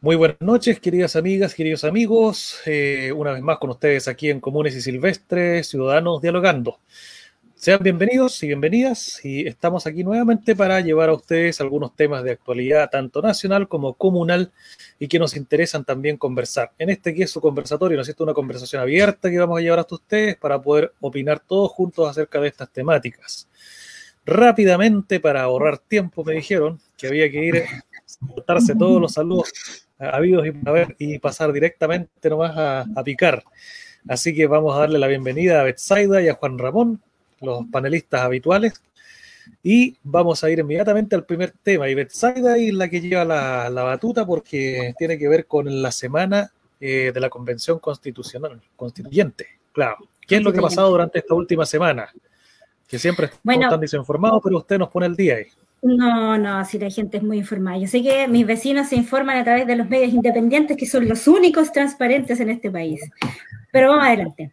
[0.00, 2.60] Muy buenas noches, queridas amigas, queridos amigos.
[2.66, 6.78] Eh, una vez más con ustedes aquí en Comunes y Silvestres, Ciudadanos Dialogando.
[7.56, 12.30] Sean bienvenidos y bienvenidas y estamos aquí nuevamente para llevar a ustedes algunos temas de
[12.30, 14.52] actualidad, tanto nacional como comunal,
[15.00, 16.70] y que nos interesan también conversar.
[16.78, 18.22] En este que es su conversatorio, ¿no es cierto?
[18.22, 22.40] Una conversación abierta que vamos a llevar hasta ustedes para poder opinar todos juntos acerca
[22.40, 23.48] de estas temáticas.
[24.24, 27.64] Rápidamente, para ahorrar tiempo, me dijeron que había que ir
[28.46, 33.42] a todos los saludos habidos y, y pasar directamente nomás a, a, picar.
[34.08, 37.02] Así que vamos a darle la bienvenida a Betsaida y a Juan Ramón,
[37.40, 38.82] los panelistas habituales.
[39.62, 41.88] Y vamos a ir inmediatamente al primer tema.
[41.88, 45.90] Y Betsaida es la que lleva la, la batuta porque tiene que ver con la
[45.90, 49.46] semana eh, de la Convención Constitucional, Constituyente.
[49.72, 49.96] Claro.
[50.26, 52.08] ¿Qué es lo que ha pasado durante esta última semana?
[52.86, 55.46] Que siempre estamos bueno, tan desinformados, pero usted nos pone el día ahí.
[55.82, 57.78] No, no, si la gente es muy informada.
[57.78, 61.08] Yo sé que mis vecinos se informan a través de los medios independientes, que son
[61.08, 63.00] los únicos transparentes en este país.
[63.70, 64.52] Pero vamos adelante.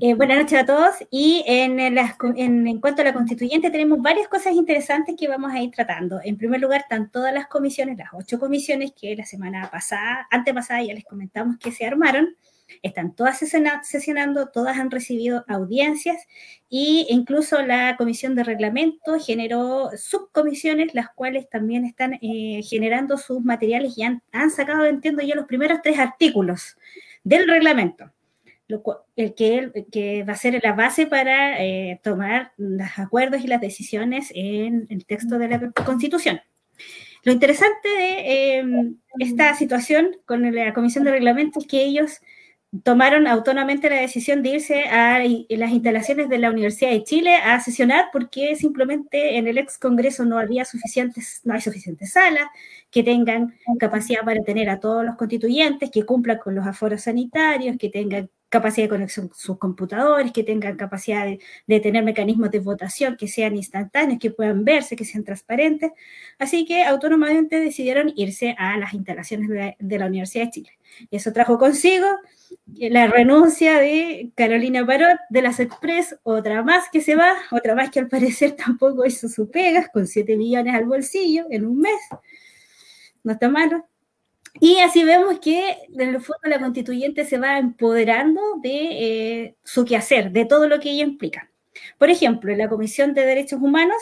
[0.00, 0.94] Eh, buenas noches a todos.
[1.10, 5.70] Y en, en, cuanto a la constituyente, tenemos varias cosas interesantes que vamos a ir
[5.70, 6.20] tratando.
[6.22, 10.82] En primer lugar, están todas las comisiones, las ocho comisiones que la semana pasada, antepasada,
[10.82, 12.36] ya les comentamos que se armaron.
[12.82, 16.26] Están todas sesionando, todas han recibido audiencias
[16.70, 23.42] e incluso la comisión de reglamento generó subcomisiones, las cuales también están eh, generando sus
[23.42, 26.76] materiales y han, han, sacado, entiendo yo, los primeros tres artículos
[27.24, 28.10] del reglamento,
[29.16, 33.60] el, que, que va a ser la base para eh, tomar los acuerdos y las
[33.60, 36.40] decisiones en el texto de la Constitución.
[37.24, 38.64] Lo interesante de eh,
[39.20, 42.20] esta situación con la Comisión de Reglamento es que ellos
[42.84, 47.60] tomaron autónomamente la decisión de irse a las instalaciones de la Universidad de Chile a
[47.60, 52.46] sesionar porque simplemente en el ex Congreso no había suficientes, no hay suficientes salas
[52.90, 57.76] que tengan capacidad para tener a todos los constituyentes, que cumplan con los aforos sanitarios,
[57.78, 62.50] que tengan capacidad de conexión con sus computadores, que tengan capacidad de, de, tener mecanismos
[62.50, 65.90] de votación que sean instantáneos, que puedan verse, que sean transparentes.
[66.38, 69.48] Así que autónomamente decidieron irse a las instalaciones
[69.78, 70.70] de, la Universidad de Chile.
[71.10, 72.06] Y eso trajo consigo
[72.66, 77.90] la renuncia de Carolina Parot de las Express, otra más que se va, otra más
[77.90, 82.00] que al parecer tampoco hizo su pega, con 7 millones al bolsillo en un mes.
[83.24, 83.88] No está malo.
[84.60, 89.84] Y así vemos que en el fondo la constituyente se va empoderando de eh, su
[89.84, 91.50] quehacer, de todo lo que ella implica.
[91.98, 93.96] Por ejemplo, la Comisión de Derechos Humanos,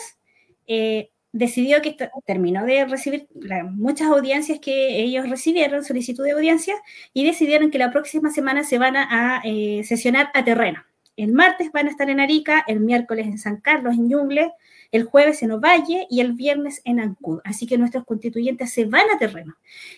[0.67, 1.95] eh, decidió que
[2.25, 3.27] terminó de recibir
[3.71, 6.75] muchas audiencias que ellos recibieron, solicitud de audiencia,
[7.13, 10.83] y decidieron que la próxima semana se van a, a eh, sesionar a terreno.
[11.17, 14.53] El martes van a estar en Arica, el miércoles en San Carlos, en Ñuble,
[14.91, 17.39] el jueves en Ovalle y el viernes en Ancud.
[17.43, 19.55] Así que nuestros constituyentes se van a terreno.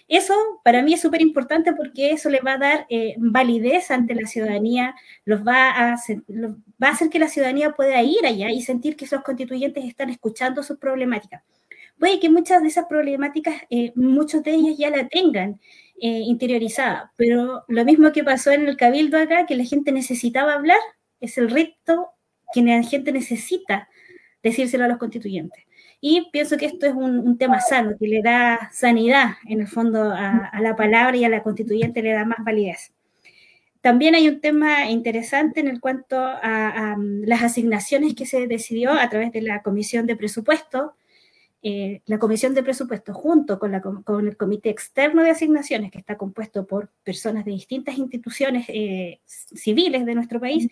[0.08, 4.16] Eso para mí es súper importante porque eso le va a dar eh, validez ante
[4.16, 8.26] la ciudadanía, los va a, hacer, los, va a hacer que la ciudadanía pueda ir
[8.26, 11.44] allá y sentir que esos constituyentes están escuchando sus problemáticas.
[12.00, 15.60] Puede que muchas de esas problemáticas, eh, muchos de ellos ya la tengan
[16.02, 20.54] eh, interiorizada, pero lo mismo que pasó en el cabildo acá, que la gente necesitaba
[20.54, 20.80] hablar,
[21.24, 22.10] es el reto
[22.54, 23.90] que la gente necesita
[24.44, 25.64] decírselo a los constituyentes.
[26.02, 30.12] Y pienso que esto es un, tema sano, que le da sanidad, en el fondo,
[30.12, 32.94] a, la palabra y a la constituyente le da más validez.
[33.80, 38.92] También hay un tema interesante en el cuanto a, a las asignaciones que se decidió
[38.92, 40.94] a través de la Comisión de Presupuesto.
[41.66, 45.98] Eh, la Comisión de Presupuesto, junto con, la, con, el Comité Externo de Asignaciones, que
[45.98, 50.68] está compuesto por personas de distintas instituciones eh, civiles de nuestro país,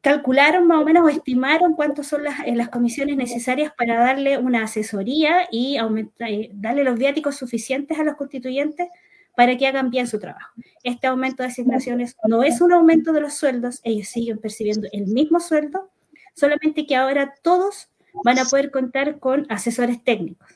[0.00, 4.62] calcularon más o menos o estimaron cuántas son las, las, comisiones necesarias para darle una
[4.62, 5.76] asesoría y
[6.20, 8.88] eh, darle los viáticos suficientes a los constituyentes
[9.34, 10.52] para que hagan bien su trabajo.
[10.84, 15.08] Este aumento de asignaciones no es un aumento de los sueldos, ellos siguen percibiendo el
[15.08, 15.90] mismo sueldo,
[16.34, 17.88] solamente que ahora todos
[18.24, 20.48] van a poder contar con asesores técnicos.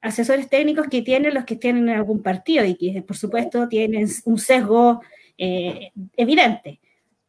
[0.00, 4.38] Asesores técnicos que tienen los que tienen algún partido y que, por supuesto, tienen un
[4.38, 5.00] sesgo
[5.38, 6.80] eh, evidente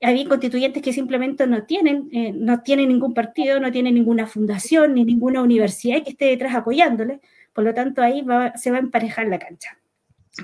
[0.02, 4.94] hay constituyentes que simplemente no tienen, eh, no tienen ningún partido, no tienen ninguna fundación,
[4.94, 7.22] ni ninguna universidad que esté detrás apoyándole,
[7.54, 9.78] por lo tanto ahí va, se va a emparejar la cancha.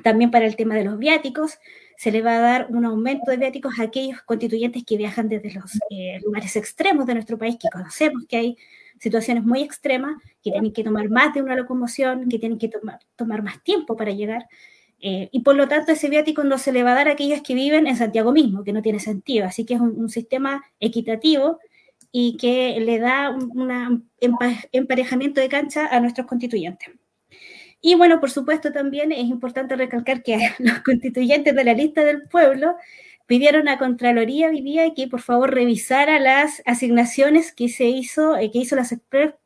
[0.03, 1.59] También para el tema de los viáticos,
[1.97, 5.51] se le va a dar un aumento de viáticos a aquellos constituyentes que viajan desde
[5.53, 8.57] los eh, lugares extremos de nuestro país, que conocemos que hay
[9.01, 12.99] situaciones muy extremas, que tienen que tomar más de una locomoción, que tienen que tomar,
[13.15, 14.47] tomar más tiempo para llegar.
[14.99, 17.41] Eh, y por lo tanto ese viático no se le va a dar a aquellos
[17.41, 19.47] que viven en Santiago mismo, que no tiene sentido.
[19.47, 21.59] Así que es un, un sistema equitativo
[22.11, 24.01] y que le da un una
[24.71, 26.89] emparejamiento de cancha a nuestros constituyentes.
[27.81, 32.21] Y bueno, por supuesto también es importante recalcar que los constituyentes de la lista del
[32.23, 32.75] pueblo
[33.31, 38.51] pidieron a Contraloría hoy día que por favor revisara las asignaciones que se hizo, eh,
[38.51, 38.85] que hizo la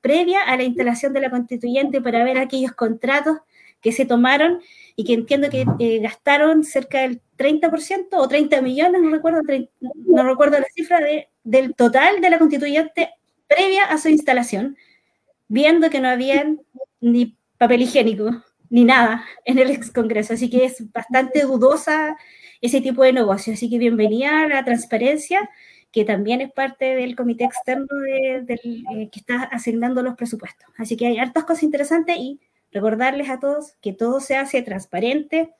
[0.01, 3.37] previa a la instalación de la constituyente para ver aquellos contratos
[3.81, 4.59] que se tomaron
[4.95, 9.41] y que entiendo que eh, gastaron cerca del 30% o 30 millones, no recuerdo,
[10.07, 13.11] no recuerdo la cifra de, del total de la constituyente
[13.47, 14.77] previa a su instalación,
[15.47, 16.55] viendo que no había
[17.01, 18.31] ni papel higiénico
[18.71, 20.33] ni nada en el ex Congreso.
[20.33, 22.17] Así que es bastante dudosa
[22.65, 23.53] ese tipo de negocio.
[23.53, 25.49] Así que bienvenida a la transparencia,
[25.91, 30.67] que también es parte del comité externo de, eh, que está asignando los presupuestos.
[30.77, 32.39] Así que hay hartas cosas interesantes y
[32.71, 35.53] recordarles a todos que todo se hace transparente,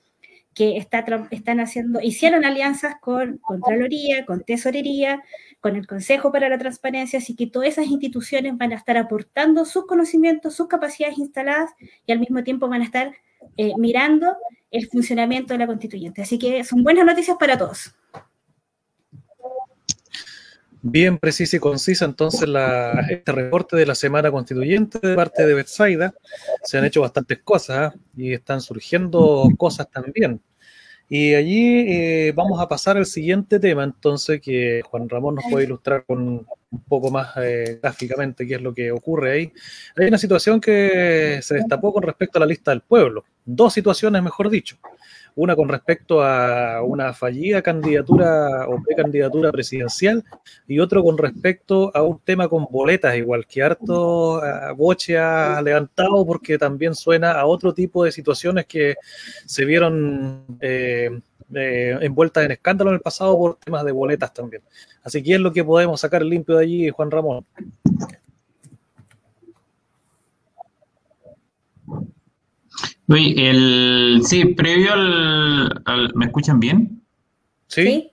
[0.54, 5.24] que está, están haciendo, hicieron alianzas con Contraloría, con Tesorería,
[5.60, 9.66] con el Consejo para la Transparencia, así que todas esas instituciones van a estar aportando
[9.66, 11.72] sus conocimientos, sus capacidades instaladas
[12.06, 13.14] y al mismo tiempo van a estar
[13.58, 14.36] eh, mirando
[14.76, 16.22] el funcionamiento de la constituyente.
[16.22, 17.94] Así que son buenas noticias para todos.
[20.82, 22.48] Bien precisa y concisa entonces
[23.10, 26.14] este reporte de la Semana Constituyente de parte de Betsaida.
[26.64, 28.00] Se han hecho bastantes cosas ¿ah?
[28.16, 30.42] y están surgiendo cosas también.
[31.10, 35.66] Y allí eh, vamos a pasar al siguiente tema, entonces, que Juan Ramón nos puede
[35.66, 39.54] ilustrar con un poco más eh, gráficamente qué es lo que ocurre ahí.
[39.96, 43.24] Hay una situación que se destapó con respecto a la lista del pueblo.
[43.46, 44.78] Dos situaciones, mejor dicho
[45.36, 50.24] una con respecto a una fallida candidatura o precandidatura presidencial
[50.68, 55.62] y otro con respecto a un tema con boletas, igual que harto uh, boche ha
[55.62, 58.96] levantado porque también suena a otro tipo de situaciones que
[59.46, 61.20] se vieron eh,
[61.54, 64.64] eh, envueltas en escándalo en el pasado por temas de boletas también.
[65.04, 67.46] Así que es lo que podemos sacar limpio de allí, Juan Ramón.
[73.08, 77.02] el, sí, previo al, ¿Me escuchan bien?
[77.68, 78.12] Sí.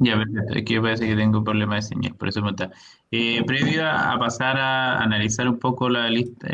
[0.00, 0.22] Ya,
[0.56, 2.70] aquí parece que tengo problema de señal, por eso me está.
[3.10, 6.48] Eh, previo a, pasar a analizar un poco la lista,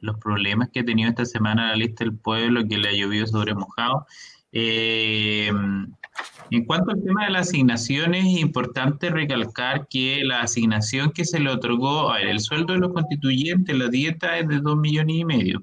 [0.00, 3.26] los problemas que ha tenido esta semana la lista del pueblo, que le ha llovido
[3.26, 4.06] sobre mojado,
[4.52, 5.50] eh,
[6.50, 11.40] en cuanto al tema de las asignaciones, es importante recalcar que la asignación que se
[11.40, 15.24] le otorgó, a el sueldo de los constituyentes, la dieta es de 2 millones y
[15.24, 15.62] medio,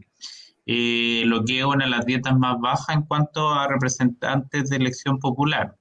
[0.65, 4.75] eh, lo que es una de las dietas más bajas en cuanto a representantes de
[4.77, 5.75] elección popular.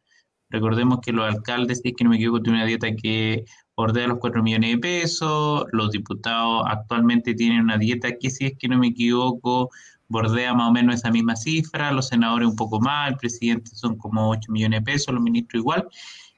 [0.52, 3.44] Recordemos que los alcaldes, si es que no me equivoco, tienen una dieta que
[3.74, 8.52] bordea los 4 millones de pesos, los diputados actualmente tienen una dieta que, si es
[8.58, 9.70] que no me equivoco,
[10.08, 13.96] bordea más o menos esa misma cifra, los senadores un poco más, el presidente son
[13.96, 15.88] como 8 millones de pesos, los ministros igual.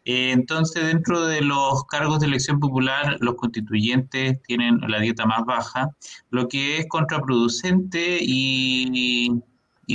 [0.04, 5.44] Eh, entonces, dentro de los cargos de elección popular, los constituyentes tienen la dieta más
[5.44, 5.90] baja,
[6.30, 9.32] lo que es contraproducente y, y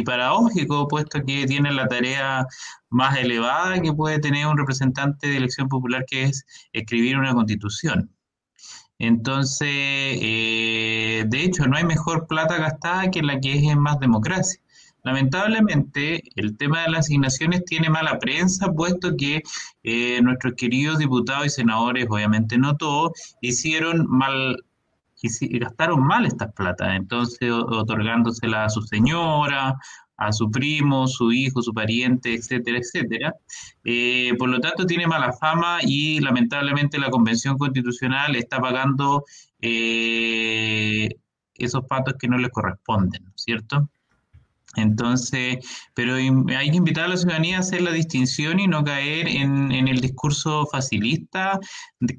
[0.04, 2.46] paradójico, puesto que tienen la tarea
[2.90, 8.12] más elevada que puede tener un representante de elección popular, que es escribir una constitución.
[9.00, 14.00] Entonces, eh, de hecho, no hay mejor plata gastada que la que es en más
[14.00, 14.60] democracia.
[15.04, 19.42] Lamentablemente, el tema de las asignaciones tiene mala prensa, puesto que
[19.84, 24.58] eh, nuestros queridos diputados y senadores, obviamente no todos, hicieron mal,
[25.60, 29.78] gastaron mal estas plata, entonces otorgándosela a su señora
[30.20, 33.36] a su primo, su hijo, su pariente, etcétera, etcétera.
[33.86, 39.24] Eh, por lo tanto, tiene mala fama y lamentablemente la Convención Constitucional está pagando
[39.62, 41.08] eh,
[41.56, 43.90] esos patos que no le corresponden, ¿cierto?
[44.76, 45.58] Entonces,
[45.96, 49.72] pero hay que invitar a la ciudadanía a hacer la distinción y no caer en,
[49.72, 51.60] el discurso facilista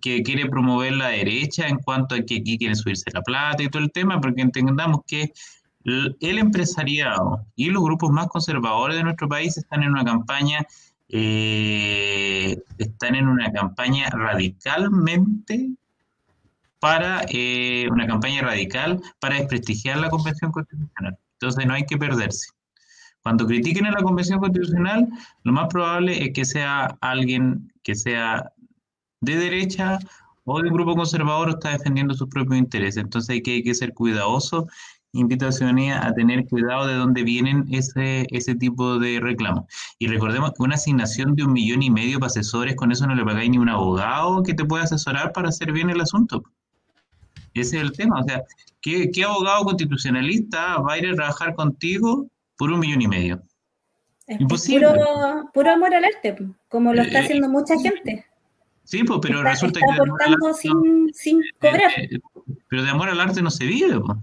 [0.03, 3.69] que quiere promover la derecha en cuanto a que aquí quieren subirse la plata y
[3.69, 5.33] todo el tema, porque entendamos que
[5.85, 10.67] el empresariado y los grupos más conservadores de nuestro país están en una campaña
[11.13, 15.71] eh, están en una campaña radicalmente
[16.79, 21.19] para eh, una campaña radical para desprestigiar la Convención Constitucional.
[21.41, 22.49] Entonces no hay que perderse.
[23.23, 25.09] Cuando critiquen a la Convención Constitucional,
[25.45, 28.53] lo más probable es que sea alguien que sea
[29.21, 29.99] de derecha
[30.45, 33.03] o de un grupo conservador o está defendiendo sus propios intereses.
[33.03, 34.67] Entonces hay que, ser cuidadoso
[35.13, 39.65] invito a la a tener cuidado de dónde vienen ese, ese tipo de reclamos.
[39.99, 43.15] Y recordemos que una asignación de un millón y medio para asesores, con eso no
[43.15, 46.45] le pagáis ni un abogado que te pueda asesorar para hacer bien el asunto.
[47.55, 48.21] Ese es el tema.
[48.21, 48.43] O sea,
[48.81, 52.27] ¿qué, abogado constitucionalista va a ir a trabajar contigo
[52.57, 53.43] por un millón y medio?
[54.29, 54.87] Imposible.
[55.53, 56.37] Puro, amor al arte,
[56.69, 58.25] como lo está eh, haciendo mucha gente.
[58.85, 60.53] Sí, pues, pero resulta que.
[60.55, 61.91] sin, sin cobrar.
[61.97, 62.21] Eh,
[62.69, 64.19] pero de amor al arte no se vive, pues.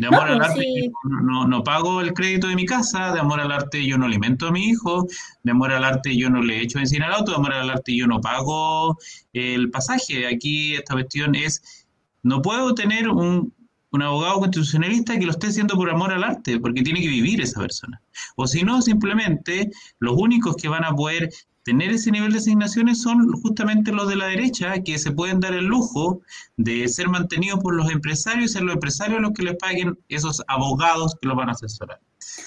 [0.00, 3.38] De amor al pues arte no, no, pago el crédito de mi casa, de amor
[3.38, 5.06] al arte yo no alimento a mi hijo,
[5.42, 7.94] de amor al arte yo no le echo benzina al auto, de amor al arte
[7.94, 8.98] yo no pago
[9.34, 10.26] el pasaje.
[10.26, 11.79] Aquí esta cuestión es,
[12.22, 13.52] no puedo tener un,
[13.90, 17.40] un abogado constitucionalista que lo esté haciendo por amor al arte, porque tiene que vivir
[17.40, 18.00] esa persona.
[18.36, 21.30] O si no, simplemente los únicos que van a poder
[21.64, 25.52] tener ese nivel de asignaciones son justamente los de la derecha, que se pueden dar
[25.54, 26.22] el lujo
[26.56, 30.42] de ser mantenidos por los empresarios y ser los empresarios los que les paguen esos
[30.48, 32.00] abogados que los van a asesorar.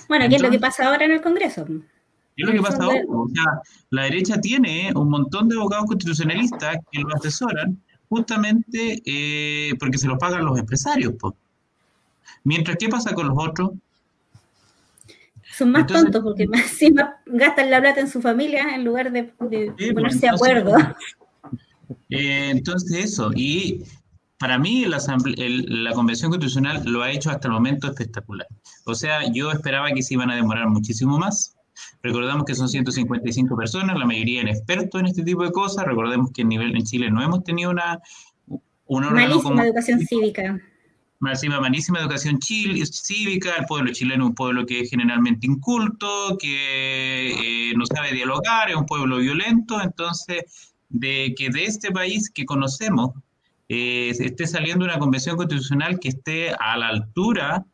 [0.07, 1.65] Bueno, ¿qué es lo que pasa ahora en el Congreso?
[1.65, 3.01] ¿Qué es lo que pasa ahora?
[3.07, 3.43] O sea,
[3.91, 7.79] la derecha tiene un montón de abogados constitucionalistas que lo asesoran
[8.13, 11.13] justamente eh, porque se los pagan los empresarios.
[12.43, 13.71] Mientras, ¿qué pasa con los otros?
[15.57, 16.77] Son más tontos porque más,
[17.25, 20.75] gastan la plata en su familia en lugar de, pues, ponerse de acuerdo.
[22.09, 23.83] Eh, entonces eso, y
[24.37, 24.99] para mí la,
[25.37, 28.47] la Convención Constitucional lo ha hecho hasta el momento espectacular.
[28.85, 31.55] O sea, yo esperaba que se iban a demorar muchísimo más.
[32.01, 35.85] Recordamos que son 155 personas, la mayoría en expertos en este tipo de cosas.
[35.85, 37.99] Recordemos que en nivel en Chile no hemos tenido una...
[38.85, 40.61] una Malísima educación cívica.
[41.19, 47.69] Máxima, malísima educación cívica, el pueblo chileno es un pueblo que es generalmente inculto, que
[47.69, 52.43] eh, no sabe dialogar, es un pueblo violento, entonces, de que de este país que
[52.43, 53.11] conocemos
[53.69, 57.65] eh, esté saliendo una convención constitucional que esté a la altura,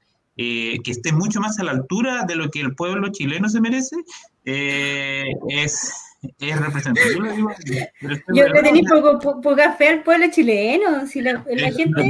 [0.41, 3.59] eh, que esté mucho más a la altura de lo que el pueblo chileno se
[3.59, 3.97] merece,
[4.45, 7.51] es es representativo.
[8.33, 8.89] Yo que tenéis
[9.43, 12.01] poca fe al pueblo chileno, si la, gente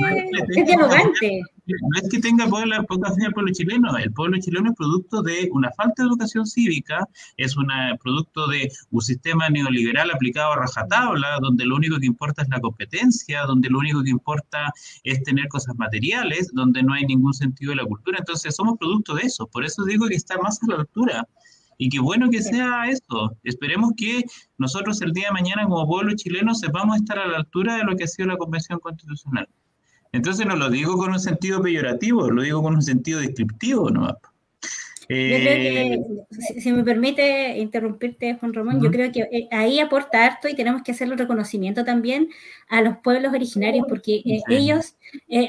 [0.56, 1.42] es, dialogante.
[1.82, 5.50] No es que tenga poca fe al pueblo chileno, el pueblo chileno es producto de
[5.52, 7.08] una falta de educación cívica,
[7.38, 7.68] es un
[8.02, 12.60] producto de un sistema neoliberal aplicado a rajatabla, donde lo único que importa es la
[12.60, 14.72] competencia, donde lo único que importa
[15.04, 18.18] es tener cosas materiales, donde no hay ningún sentido de la cultura.
[18.20, 21.28] Entonces somos producto de eso, por eso digo que está más a la altura
[21.78, 23.38] y qué bueno que sea eso.
[23.44, 24.24] Esperemos que
[24.58, 27.96] nosotros el día de mañana como pueblo chileno sepamos estar a la altura de lo
[27.96, 29.48] que ha sido la Convención Constitucional.
[30.12, 34.18] Entonces no lo digo con un sentido peyorativo, lo digo con un sentido descriptivo ¿no?
[35.10, 39.80] Yo creo que, eh, si, me permite interrumpirte, Juan Ramón, yo creo que eh, ahí
[39.80, 42.30] aporta harto y tenemos que hacerle reconocimiento también
[42.70, 44.98] a los pueblos originarios, porque eh, ellos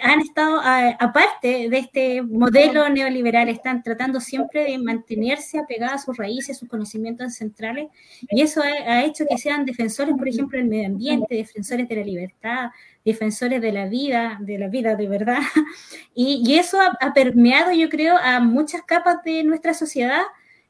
[0.03, 0.63] han estado,
[0.99, 6.67] aparte de este modelo neoliberal, están tratando siempre de mantenerse apegados a sus raíces, sus
[6.71, 7.89] conocimientos ancestrales,
[8.31, 12.05] y eso ha hecho que sean defensores, por ejemplo, del medio ambiente, defensores de la
[12.05, 12.71] libertad,
[13.05, 15.41] defensores de la vida, de la vida de verdad.
[16.15, 20.23] Y, eso ha, permeado, yo creo, a muchas capas de nuestra sociedad,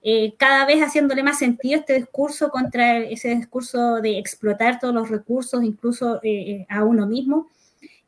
[0.02, 5.08] eh, cada vez haciéndole más sentido este discurso contra ese discurso de explotar todos los
[5.08, 7.48] recursos, incluso eh, eh, a uno mismo.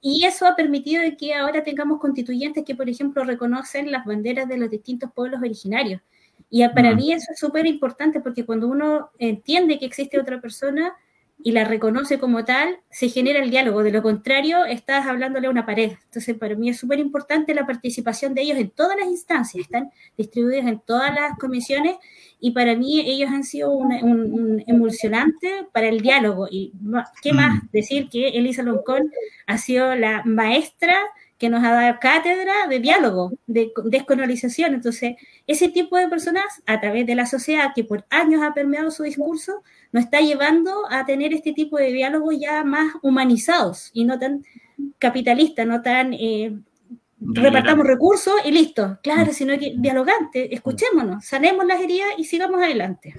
[0.01, 4.57] Y eso ha permitido que ahora tengamos constituyentes que, por ejemplo, reconocen las banderas de
[4.59, 6.01] los distintos pueblos originarios.
[6.51, 10.95] Y para mí eso es súper importante porque cuando uno entiende que existe otra persona,
[11.45, 13.83] y la reconoce como tal, se genera el diálogo.
[13.83, 15.93] De lo contrario, estás hablándole a una pared.
[16.05, 19.65] Entonces, para mí es súper importante la participación de ellos en todas las instancias.
[19.65, 21.97] Están distribuidos en todas las comisiones
[22.39, 26.47] y para mí ellos han sido un, emulsionante para el diálogo.
[26.51, 26.73] Y
[27.23, 27.37] qué mm.
[27.37, 29.11] más decir que Elisa Loncón
[29.47, 30.97] ha sido la maestra
[31.43, 34.75] que nos ha dado cátedra de diálogo, de descolonización.
[34.75, 35.17] Entonces,
[35.49, 39.03] ese tipo de personas, a través de la sociedad que por años ha permeado su
[39.03, 44.21] discurso, nos está llevando a tener este tipo de diálogos ya más humanizados y no
[44.21, 44.45] tan
[45.01, 46.57] capitalistas, no tan eh,
[47.19, 49.01] repartamos recursos y listo.
[49.03, 53.17] Claro, sino que dialogante, escuchémonos, sanemos las heridas y sigamos adelante.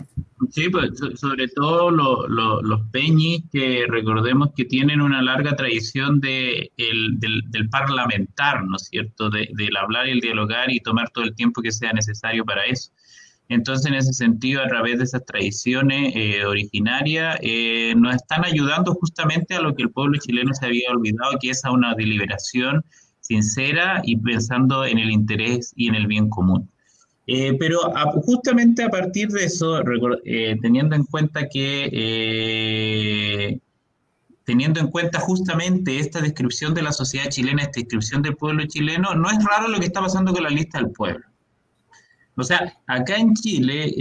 [0.52, 7.70] Sí, pues sobre todo los peñis que recordemos que tienen una larga tradición de, del,
[7.70, 9.30] parlamentar, ¿no es cierto?
[9.30, 12.92] del hablar y el dialogar y tomar todo el tiempo que sea necesario para eso.
[13.50, 18.94] Entonces, en ese sentido, a través de esas tradiciones eh, originarias, eh, nos están ayudando
[18.94, 22.84] justamente a lo que el pueblo chileno se había olvidado, que es a una deliberación
[23.20, 26.70] sincera y pensando en el interés y en el bien común.
[27.26, 27.80] Eh, pero
[28.26, 29.82] justamente a partir de eso,
[30.26, 33.60] eh, teniendo en cuenta que, eh,
[34.44, 39.16] teniendo en cuenta justamente esta descripción de la sociedad chilena, esta descripción del pueblo chileno,
[39.16, 41.26] no es raro lo que está pasando con la lista del pueblo.
[42.36, 43.94] O sea, acá en Chile,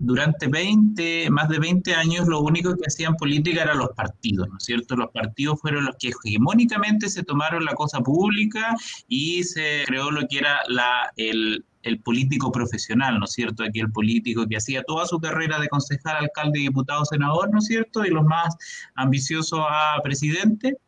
[0.00, 4.58] durante 20, más de 20 años, lo único que hacían política eran los partidos, ¿no
[4.58, 4.96] es cierto?
[4.96, 8.74] Los partidos fueron los que hegemónicamente se tomaron la cosa pública
[9.06, 13.62] y se creó lo que era la, el, el político profesional, ¿no es cierto?
[13.62, 17.66] Aquí el político que hacía toda su carrera de concejal, alcalde, diputado, senador, ¿no es
[17.66, 18.04] cierto?
[18.04, 18.56] Y los más
[18.94, 20.78] ambiciosos a presidente.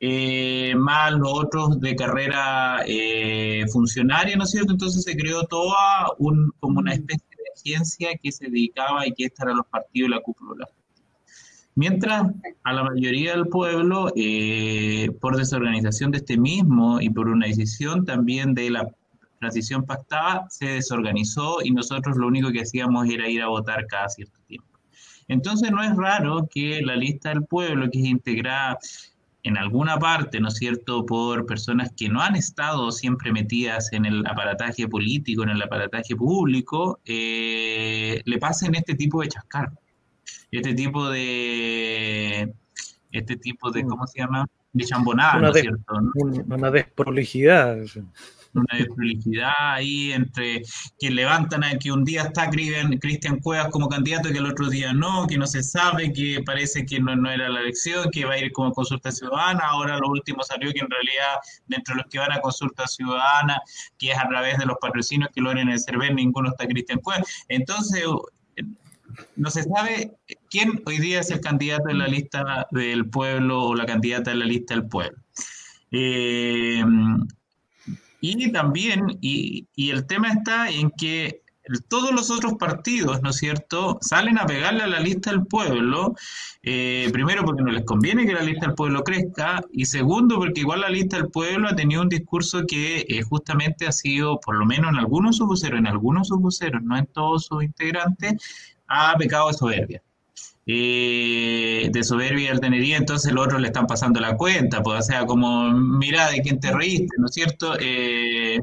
[0.00, 4.72] eh, más los otros de carrera eh, funcionaria, ¿no es cierto?
[4.72, 9.26] Entonces se creó toda un, como una especie de agencia que se dedicaba y que
[9.26, 10.66] esta era los partidos y la cúpula.
[11.74, 12.24] Mientras
[12.64, 18.04] a la mayoría del pueblo, eh, por desorganización de este mismo y por una decisión
[18.04, 18.88] también de la
[19.40, 24.08] transición pactada, se desorganizó y nosotros lo único que hacíamos era ir a votar cada
[24.08, 24.68] cierto tiempo.
[25.28, 28.78] Entonces no es raro que la lista del pueblo, que es integrada
[29.42, 34.04] en alguna parte, ¿no es cierto?, por personas que no han estado siempre metidas en
[34.04, 39.72] el aparataje político, en el aparataje público, eh, le pasen este tipo de chascar,
[40.50, 42.52] este tipo de,
[43.12, 43.88] este tipo de, mm.
[43.88, 45.94] ¿cómo se llama?, de chambonada, ¿no es cierto?
[46.14, 47.78] Una desprolijidad
[48.54, 50.62] una desprolijidad ahí entre
[50.98, 54.68] que levantan a que un día está Cristian Cuevas como candidato y que el otro
[54.68, 58.24] día no, que no se sabe, que parece que no, no, era la elección, que
[58.24, 62.02] va a ir como consulta ciudadana, ahora lo último salió que en realidad dentro de
[62.02, 63.60] los que van a consulta ciudadana,
[63.98, 67.00] que es a través de los patrocinios que lo en el CERVEL, ninguno está Cristian
[67.00, 67.44] Cuevas.
[67.48, 68.04] Entonces,
[69.36, 70.12] no se sabe
[70.48, 74.38] quién hoy día es el candidato en la lista del pueblo o la candidata en
[74.38, 75.18] la lista del pueblo.
[75.90, 76.84] Eh,
[78.20, 81.42] y también, y, y el tema está en que
[81.88, 86.14] todos los otros partidos, ¿no es cierto?, salen a pegarle a la lista del pueblo,
[86.62, 90.60] eh, primero porque no les conviene que la lista del pueblo crezca, y segundo porque
[90.60, 94.56] igual la lista del pueblo ha tenido un discurso que eh, justamente ha sido, por
[94.56, 98.34] lo menos en algunos subvoceros, en algunos subvoceros, no en todos sus integrantes,
[98.88, 100.02] ha pecado de soberbia.
[100.72, 105.02] Eh, de soberbia y altanería, entonces los otros le están pasando la cuenta, pues, o
[105.02, 107.74] sea, como, mira de quién te reíste, ¿no es cierto?
[107.80, 108.60] Eh,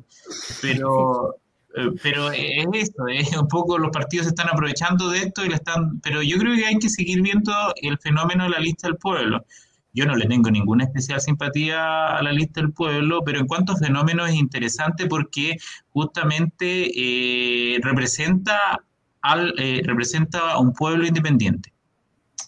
[0.61, 1.35] pero,
[1.75, 5.49] eh, pero es eso, es un poco los partidos se están aprovechando de esto y
[5.49, 8.87] le están, pero yo creo que hay que seguir viendo el fenómeno de la lista
[8.87, 9.45] del pueblo.
[9.91, 13.73] Yo no le tengo ninguna especial simpatía a la lista del pueblo, pero en cuanto
[13.73, 15.57] a fenómenos es interesante porque
[15.89, 18.79] justamente representa,
[19.21, 21.73] al, representa a un pueblo independiente.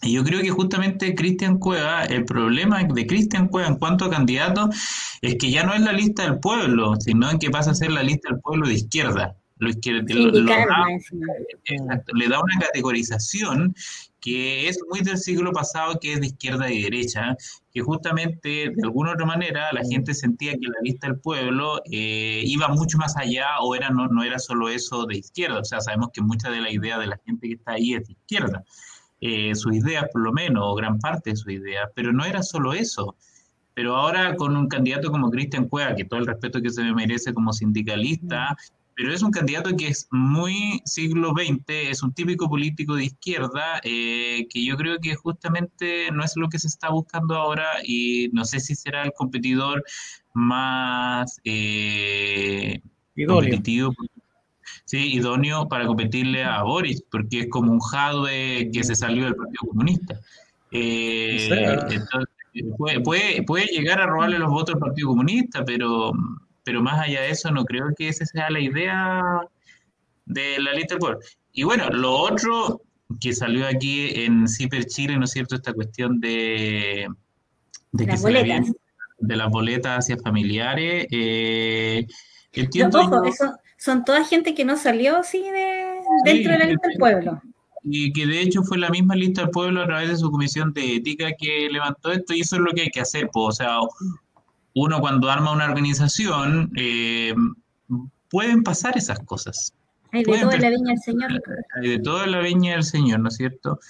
[0.02, 4.10] Y yo creo que justamente Cristian Cueva, el problema de Cristian Cueva en cuanto a
[4.10, 4.70] candidato
[5.20, 7.92] es que ya no es la lista del pueblo, sino en que pasa a ser
[7.92, 9.36] la lista del pueblo de izquierda.
[9.58, 10.06] Lo izquierda
[12.14, 13.74] le da una categorización
[14.22, 17.36] que es muy del siglo pasado, que es de izquierda y derecha,
[17.70, 22.42] que justamente de alguna otra manera la gente sentía que la lista del pueblo eh,
[22.46, 25.58] iba mucho más allá o era no, no era solo eso de izquierda.
[25.58, 28.06] O sea, sabemos que mucha de la idea de la gente que está ahí es
[28.06, 28.64] de izquierda
[29.20, 32.42] eh, sus ideas por lo menos, o gran parte de sus ideas, pero no era
[32.42, 33.16] solo eso.
[33.74, 36.94] Pero ahora con un candidato como Cristian Cueva, que todo el respeto que se me
[36.94, 38.56] merece como sindicalista,
[39.00, 43.80] pero es un candidato que es muy siglo XX, es un típico político de izquierda,
[43.82, 48.28] eh, que yo creo que justamente no es lo que se está buscando ahora y
[48.32, 49.82] no sé si será el competidor
[50.34, 52.82] más eh,
[53.26, 53.94] competitivo
[54.90, 59.36] sí, idóneo para competirle a Boris, porque es como un Jadwe que se salió del
[59.36, 60.18] Partido Comunista.
[60.72, 61.48] Eh,
[61.90, 62.28] entonces,
[62.76, 66.10] puede, puede, llegar a robarle los votos al Partido Comunista, pero,
[66.64, 69.22] pero más allá de eso, no creo que esa sea la idea
[70.24, 71.20] de la lista del pueblo.
[71.52, 72.82] Y bueno, lo otro
[73.20, 75.54] que salió aquí en CIPER Chile, ¿no es cierto?
[75.54, 77.06] Esta cuestión de,
[77.92, 78.72] de las boletas.
[79.18, 81.06] de las boletas hacia familiares.
[81.12, 82.08] Eh,
[82.52, 86.98] entiendo eso, son toda gente que no salió así de, dentro de la lista del
[86.98, 87.42] pueblo.
[87.82, 90.74] Y que de hecho fue la misma lista del pueblo a través de su comisión
[90.74, 93.30] de ética que levantó esto y eso es lo que hay que hacer.
[93.32, 93.78] Pues, o sea,
[94.74, 97.34] uno cuando arma una organización, eh,
[98.28, 99.72] pueden pasar esas cosas.
[100.12, 101.42] Hay de todo en la viña del Señor.
[101.76, 103.80] Hay de todo en la viña del Señor, ¿no es cierto?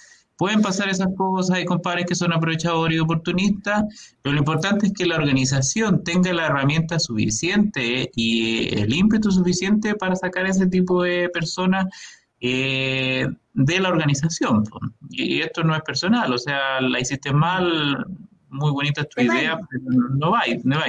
[0.41, 3.83] Pueden pasar esas cosas, hay compadres que son aprovechadores y oportunistas,
[4.23, 9.93] pero lo importante es que la organización tenga la herramienta suficiente y el ímpetu suficiente
[9.93, 11.85] para sacar ese tipo de personas
[12.39, 14.63] eh, de la organización.
[15.11, 18.03] Y esto no es personal, o sea, la hiciste mal,
[18.49, 19.83] muy bonita tu idea, pero
[20.17, 20.85] no va, no va.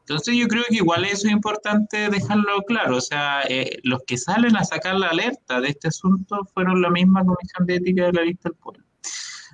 [0.00, 4.18] Entonces yo creo que igual eso es importante dejarlo claro, o sea, eh, los que
[4.18, 8.12] salen a sacar la alerta de este asunto fueron la misma Comisión de Ética de
[8.12, 8.85] la Lista del Pueblo.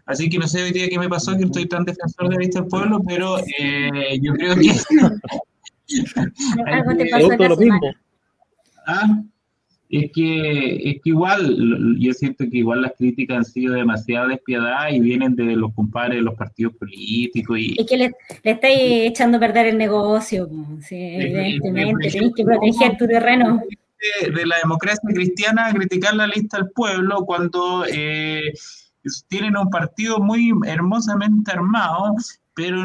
[0.07, 2.39] Así que no sé hoy día qué me pasó, que estoy tan defensor de la
[2.39, 4.71] vista del pueblo, pero eh, yo creo que...
[6.67, 7.81] Algo te pasó lo mismo.
[8.87, 9.23] Ah,
[9.93, 14.95] es que, es que igual, yo siento que igual las críticas han sido demasiado despiadadas
[14.95, 17.59] y vienen de los compadres de los partidos políticos.
[17.59, 18.13] Y, es que le,
[18.43, 20.49] le estáis echando a perder el negocio,
[20.81, 23.63] sí, evidentemente, tenéis que proteger tu terreno.
[24.35, 28.53] De, la democracia cristiana criticar la lista del pueblo cuando eh,
[29.29, 32.15] tienen un partido muy hermosamente armado,
[32.55, 32.85] pero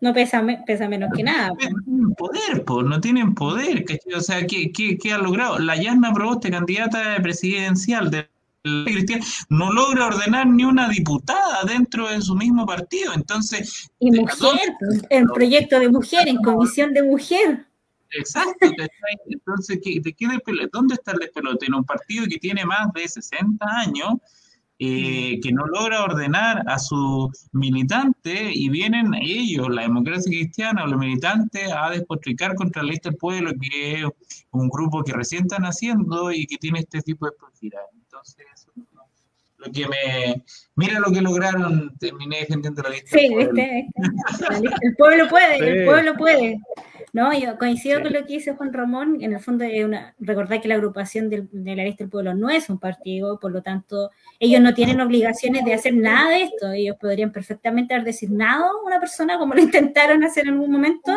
[0.00, 1.48] no pesa, pesa menos que nada.
[1.48, 3.84] No tienen poder, pues, no tienen poder.
[4.14, 5.58] O sea, ¿qué, qué, qué ha logrado?
[5.58, 8.28] La Yasna Proboste, candidata presidencial de
[8.84, 13.14] Cristian, no logra ordenar ni una diputada dentro de su mismo partido.
[13.14, 13.88] Entonces.
[13.98, 14.74] Y mujer,
[15.08, 17.66] el proyecto de mujer, en comisión de mujer.
[18.10, 18.70] Exacto.
[19.28, 20.28] Entonces, ¿de qué
[20.72, 21.66] ¿dónde está el despelote?
[21.66, 24.14] En un partido que tiene más de 60 años
[24.78, 30.86] eh, que no logra ordenar a sus militantes y vienen ellos, la democracia cristiana o
[30.86, 34.04] los militantes, a despotricar contra la lista del pueblo, que es
[34.50, 37.80] un grupo que recién están haciendo y que tiene este tipo de profundidad.
[37.94, 38.46] Entonces,
[39.58, 40.44] lo que me.
[40.74, 43.18] Mira lo que lograron, terminé defendiendo la lista.
[43.18, 44.70] Sí, del pueblo.
[44.82, 46.60] el pueblo puede, el pueblo puede.
[47.16, 49.22] No, yo coincido con lo que dice Juan Ramón.
[49.22, 52.68] En el fondo, una, recordar que la agrupación de la lista del pueblo no es
[52.68, 56.70] un partido, por lo tanto, ellos no tienen obligaciones de hacer nada de esto.
[56.72, 61.10] Ellos podrían perfectamente haber designado a una persona como lo intentaron hacer en algún momento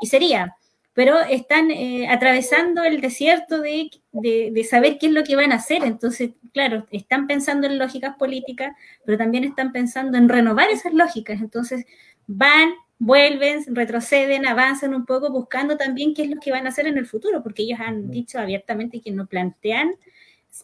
[0.00, 0.56] y sería.
[0.92, 5.52] Pero están eh, atravesando el desierto de, de, de, saber qué es lo que van
[5.52, 5.84] a hacer.
[5.84, 8.72] Entonces, claro, están pensando en lógicas políticas,
[9.06, 11.40] pero también están pensando en renovar esas lógicas.
[11.40, 11.86] Entonces,
[12.26, 16.86] van vuelven, retroceden, avanzan un poco buscando también qué es lo que van a hacer
[16.86, 19.94] en el futuro, porque ellos han dicho abiertamente que no plantean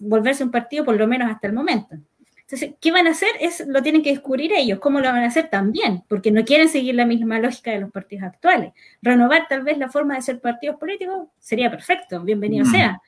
[0.00, 1.96] volverse un partido por lo menos hasta el momento.
[2.40, 3.30] Entonces, ¿qué van a hacer?
[3.40, 6.68] Es, lo tienen que descubrir ellos, cómo lo van a hacer también, porque no quieren
[6.68, 8.72] seguir la misma lógica de los partidos actuales.
[9.00, 13.00] Renovar tal vez la forma de ser partidos políticos sería perfecto, bienvenido sea,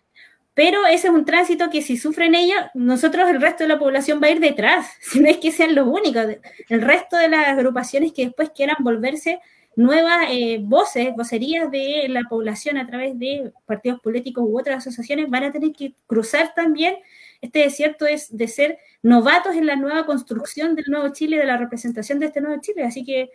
[0.57, 4.23] pero ese es un tránsito que si sufren ellos, nosotros, el resto de la población
[4.23, 6.25] va a ir detrás, si no es que sean los únicos.
[6.71, 9.39] El resto de las agrupaciones que después quieran volverse
[9.77, 15.29] nuevas eh, voces, vocerías de la población a través de partidos políticos u otras asociaciones,
[15.29, 16.97] van a tener que cruzar también
[17.43, 21.59] este desierto es de ser novatos en la nueva construcción del nuevo Chile, de la
[21.59, 22.83] representación de este nuevo Chile.
[22.83, 23.29] Así que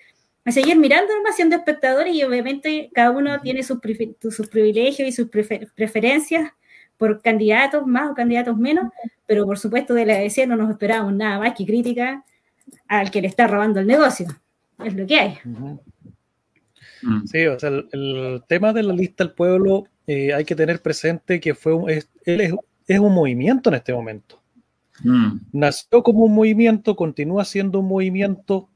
[0.44, 3.78] a seguir mirando más siendo espectadores y obviamente cada uno tiene sus,
[4.32, 6.52] sus privilegios y sus preferencias
[7.02, 8.94] por candidatos más o candidatos menos,
[9.26, 12.24] pero por supuesto de la DC no nos esperábamos nada más que crítica
[12.88, 14.28] al que le está robando el negocio.
[14.86, 15.40] Es lo que hay.
[15.44, 17.26] Mm.
[17.26, 21.40] Sí, o sea, el, tema de la lista del pueblo eh, hay que tener presente
[21.40, 24.40] que fue un, es, es, un movimiento en este momento.
[25.04, 25.38] Mm.
[25.54, 28.70] Nació como un movimiento, continúa siendo un movimiento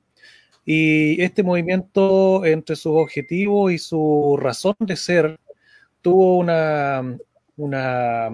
[0.66, 5.40] y este movimiento entre sus objetivos y su razón de ser
[6.02, 7.04] tuvo una,
[7.58, 8.32] eh,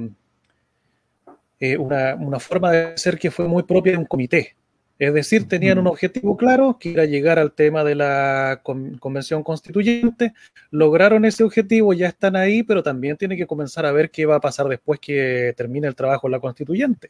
[1.77, 4.55] una, una, forma de ser que fue muy propia de un comité.
[5.01, 10.33] Es decir, tenían un objetivo claro, que era llegar al tema de la convención constituyente,
[10.69, 14.35] lograron ese objetivo, ya están ahí, pero también tienen que comenzar a ver qué va
[14.35, 17.09] a pasar después que termine el trabajo en la constituyente.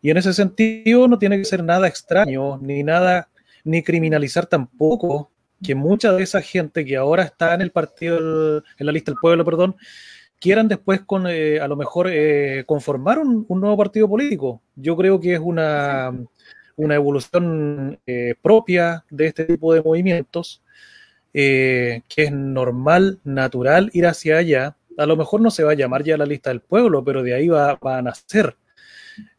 [0.00, 3.28] Y en ese sentido no tiene que ser nada extraño, ni nada,
[3.64, 5.30] ni criminalizar tampoco
[5.62, 9.18] que mucha de esa gente que ahora está en el partido, en la lista del
[9.20, 9.76] pueblo, perdón,
[10.40, 14.62] quieran después con eh, a lo mejor eh, conformar un, nuevo partido político.
[14.74, 16.12] Yo creo que es una,
[16.76, 20.62] una evolución eh, propia de este tipo de movimientos,
[21.32, 24.76] que es normal, natural ir hacia allá.
[24.98, 27.34] A lo mejor no se va a llamar ya la lista del pueblo, pero de
[27.34, 28.56] ahí va, va a nacer.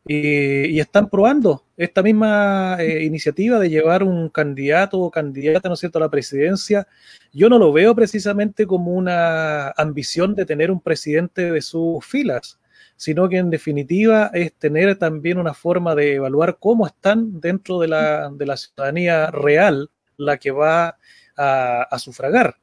[0.06, 5.80] Y, están probando esta misma eh, iniciativa de llevar un candidato o candidata, ¿no es
[5.80, 6.88] cierto?, a la presidencia.
[7.32, 12.60] Yo no lo veo precisamente como una ambición de tener un presidente de sus filas,
[12.96, 17.88] sino que en definitiva es tener también una forma de evaluar cómo están dentro de
[17.88, 20.98] la, de la ciudadanía real la que va
[21.38, 22.56] a, a sufragar.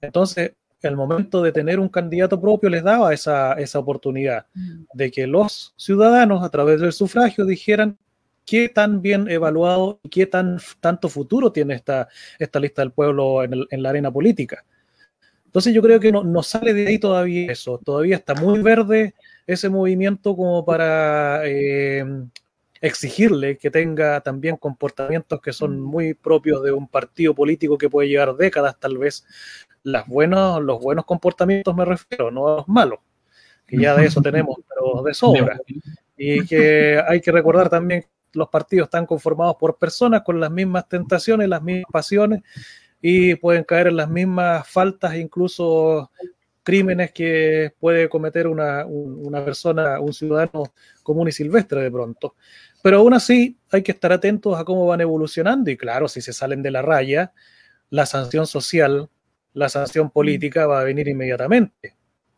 [0.00, 0.52] Entonces,
[0.88, 4.84] el momento de tener un candidato propio les daba esa, esa oportunidad mm.
[4.94, 7.98] de que los ciudadanos a través del sufragio dijeran
[8.44, 13.44] qué tan bien evaluado y qué tan, tanto futuro tiene esta, esta lista del pueblo
[13.44, 14.64] en, en la arena política.
[15.52, 19.14] Entonces yo creo que no, no, sale de ahí todavía eso, todavía está muy verde
[19.46, 22.04] ese movimiento como para eh,
[22.80, 25.84] exigirle que tenga también comportamientos que son mm.
[25.84, 29.26] muy propios de un partido político que puede llevar décadas tal vez
[29.82, 33.00] las buenos, los buenos comportamientos me refiero, no a los malos,
[33.66, 35.60] que ya de eso tenemos, pero de sobra.
[36.16, 40.50] Y que hay que recordar también que los partidos están conformados por personas con las
[40.50, 42.42] mismas tentaciones, las mismas pasiones
[43.00, 46.10] y pueden caer en las mismas faltas, incluso
[46.62, 52.36] crímenes que puede cometer una, una persona, un ciudadano común y silvestre de pronto.
[52.82, 56.32] Pero aún así hay que estar atentos a cómo van evolucionando y claro, si se
[56.32, 57.32] salen de la raya,
[57.90, 59.10] la sanción social
[59.54, 61.94] la sanción política va a venir inmediatamente,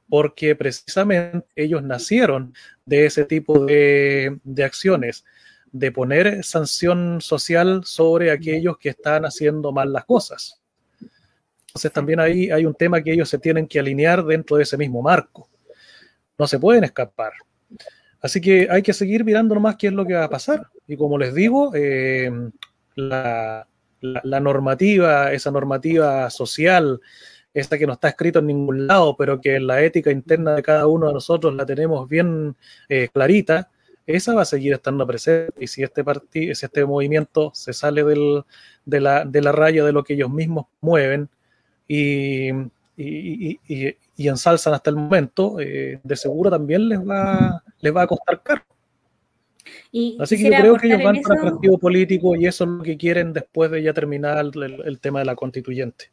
[0.09, 5.25] porque precisamente ellos nacieron de ese tipo de, acciones,
[5.73, 10.61] de poner sanción social sobre aquellos que están haciendo mal las cosas.
[11.67, 14.77] Entonces también ahí hay un tema que ellos se tienen que alinear dentro de ese
[14.77, 15.49] mismo marco.
[16.39, 17.33] No se pueden escapar.
[18.21, 20.69] Así que hay que seguir mirando nomás qué es lo que va a pasar.
[20.87, 22.31] Y como les digo, eh,
[22.95, 23.67] la,
[24.41, 27.01] normativa, esa normativa social,
[27.53, 30.63] esta que no está escrito en ningún lado, pero que en la ética interna de
[30.63, 32.57] cada uno de nosotros la tenemos bien
[32.89, 33.71] eh, clarita,
[34.07, 35.55] esa va a seguir estando presente.
[35.59, 39.93] Y si este partido, si este movimiento se sale de, la, de la raya de
[39.93, 41.29] lo que ellos mismos mueven
[41.89, 42.51] y,
[44.19, 48.63] ensalzan hasta el momento, eh, de seguro también les va, les va a costar caro.
[50.19, 52.83] Así que yo creo que ellos van para el partido político y eso es lo
[52.83, 54.45] que quieren después de ya terminar
[54.85, 56.11] el, tema de la constituyente.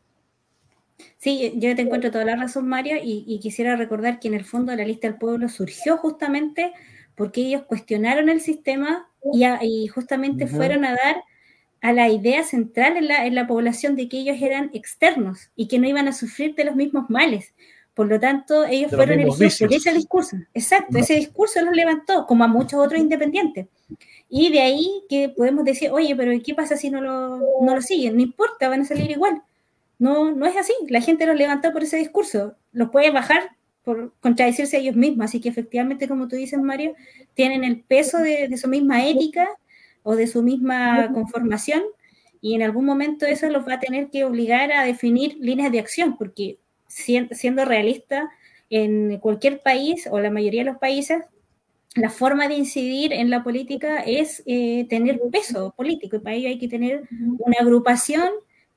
[1.18, 4.76] Sí, yo te encuentro toda la razón, Mario, y, quisiera recordar que en el fondo
[4.76, 6.72] la lista del pueblo surgió justamente
[7.16, 11.24] porque ellos cuestionaron el sistema y, justamente fueron a dar
[11.82, 15.68] a la idea central en la, en la población de que ellos eran externos y
[15.68, 17.54] que no iban a sufrir de los mismos males.
[18.02, 20.36] Por lo tanto, ellos fueron elegidos por ese discurso.
[20.56, 23.68] Exacto, ese discurso los levantó, como a muchos otros independientes.
[24.28, 27.80] Y de ahí que podemos decir, oye, pero ¿qué pasa si no lo, no lo
[27.84, 28.16] siguen?
[28.16, 29.44] No importa, van a salir igual.
[30.00, 30.74] No, no es así.
[30.90, 32.56] La gente los levantó por ese discurso.
[32.72, 33.52] Los puede bajar
[33.84, 35.26] por contradecirse a ellos mismos.
[35.26, 36.96] Así que efectivamente, como tú dices, Mario,
[37.36, 39.48] tienen el peso de, de su misma ética
[40.02, 41.84] o de su misma conformación
[42.42, 45.80] y en algún momento eso los va a tener que obligar a definir líneas de
[45.80, 46.58] acción, porque
[46.92, 48.30] siendo realista,
[48.70, 51.24] en cualquier país o la mayoría de los países,
[51.96, 56.48] la forma de incidir en la política es eh, tener peso político y para ello
[56.48, 58.30] hay que tener una agrupación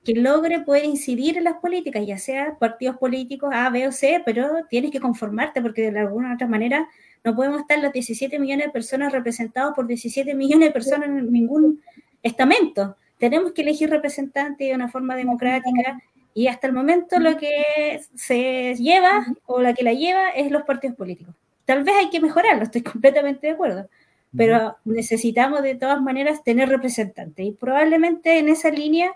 [0.05, 4.20] que logre poder incidir en las políticas, ya sea partidos políticos A, B o C,
[4.24, 6.88] pero tienes que conformarte porque de alguna u otra manera
[7.22, 11.33] no podemos estar los 17 millones de personas representados por 17 millones de personas en
[11.33, 11.81] ningún
[12.22, 12.96] estamento.
[13.18, 16.03] Tenemos que elegir representantes de una forma democrática
[16.35, 20.64] y hasta el momento lo que se lleva o la que la lleva es los
[20.64, 21.35] partidos políticos.
[21.64, 23.88] Tal vez hay que mejorarlo, estoy completamente de acuerdo,
[24.37, 29.12] pero necesitamos de todas maneras tener representantes y probablemente en esa línea,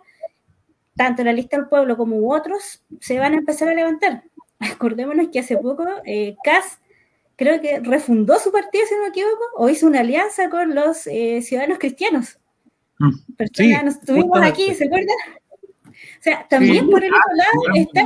[0.96, 4.22] tanto la lista del pueblo como otros se van a empezar a levantar.
[4.60, 6.78] Acordémonos que hace poco eh, CAS
[7.38, 11.06] creo que refundó su partido, si no me equivoco, o hizo una alianza con los
[11.06, 12.38] eh, ciudadanos cristianos.
[12.98, 13.32] Mm.
[13.36, 15.16] Personas, estuvimos aquí, ¿se acuerdan?
[16.18, 18.04] O sea, también por el otro lado está...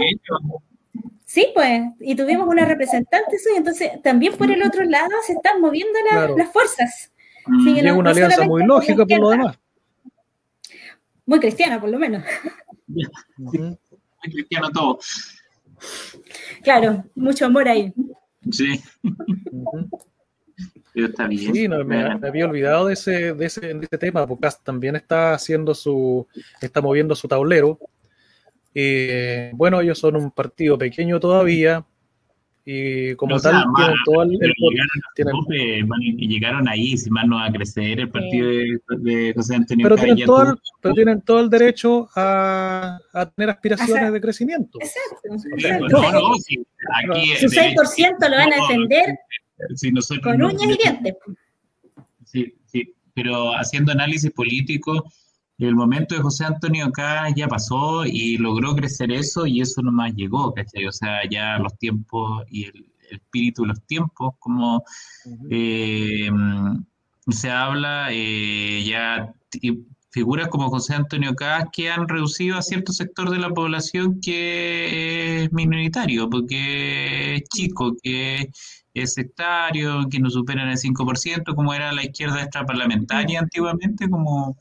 [1.33, 5.63] Sí, pues, y tuvimos una representante y entonces también por el otro lado se están
[5.63, 5.99] moviendo
[6.37, 7.11] las fuerzas.
[7.65, 9.59] Sí, es una alianza muy lógica por lo demás.
[11.25, 12.23] Muy cristiana, por lo menos.
[13.39, 13.79] muy
[14.21, 14.99] cristiano todo.
[16.63, 17.95] Claro, mucho amor ahí.
[18.51, 18.83] Sí.
[20.95, 21.55] está bien.
[21.55, 25.33] Sí, no, me, había olvidado de ese, de ese, de ese tema, porque también está
[25.33, 26.27] haciendo su,
[26.61, 27.79] está moviendo su tablero
[28.75, 31.85] eh, bueno, ellos son un partido pequeño todavía
[32.65, 35.47] y como tal tienen todo el, llegaron,
[36.01, 38.49] y llegaron ahí, si más no va a crecer el partido
[38.99, 43.51] de, José Antonio pero tienen, todo el, pero tienen todo el derecho a, a tener
[43.51, 44.79] aspiraciones de crecimiento.
[44.81, 45.89] Exacto.
[45.89, 46.65] No, no, si
[47.05, 49.19] aquí, Su 6% lo van a defender
[50.23, 51.15] con uñas y dientes.
[52.25, 55.05] Sí, sí, pero haciendo análisis político
[55.65, 60.15] el momento de José Antonio acá ya pasó y logró crecer eso y eso nomás
[60.15, 60.87] llegó, ¿cachai?
[60.87, 64.83] O sea, ya los tiempos y el, espíritu de los tiempos, como
[65.51, 66.31] eh,
[67.29, 69.35] se habla, eh, ya
[70.11, 75.45] figuras como José Antonio Cas que han reducido a cierto sector de la población que
[75.45, 78.51] es minoritario, porque es chico, que
[78.95, 84.57] es sectario, que no superan el 5%, como era la izquierda extraparlamentaria antiguamente, como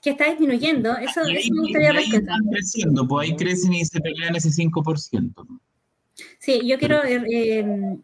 [0.00, 0.96] que está disminuyendo.
[0.96, 2.38] Eso, eso me gustaría rescatar.
[2.50, 5.60] creciendo, pues ahí crecen y se pelean ese 5%.
[6.38, 7.96] Sí, yo quiero eh, eh,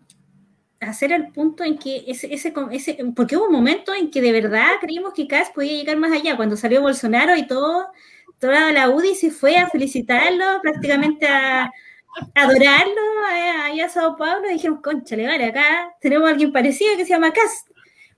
[0.81, 4.33] hacer el punto en que ese, ese, ese, porque hubo un momento en que de
[4.33, 7.87] verdad creímos que CAS podía llegar más allá, cuando salió Bolsonaro y todo,
[8.39, 11.71] toda la UDI se fue a felicitarlo, prácticamente a,
[12.35, 13.01] adorarlo
[13.65, 17.05] allá a Sao Paulo, y dijimos, concha, le vale, acá tenemos a alguien parecido que
[17.05, 17.65] se llama CAS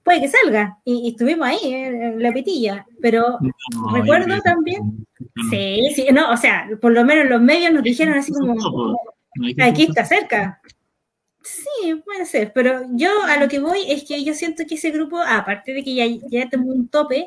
[0.07, 0.79] puede que salga.
[0.85, 2.87] Y, estuvimos ahí en, la pitilla.
[3.03, 3.39] Pero
[3.93, 5.05] recuerdo también.
[5.51, 8.97] Sí, sí, no, o sea, por lo menos los medios nos dijeron así como.
[9.61, 10.63] Aquí está cerca.
[11.43, 14.91] Sí, puede ser, pero yo a lo que voy es que yo siento que ese
[14.91, 17.27] grupo, aparte de que ya, ya tengo un tope,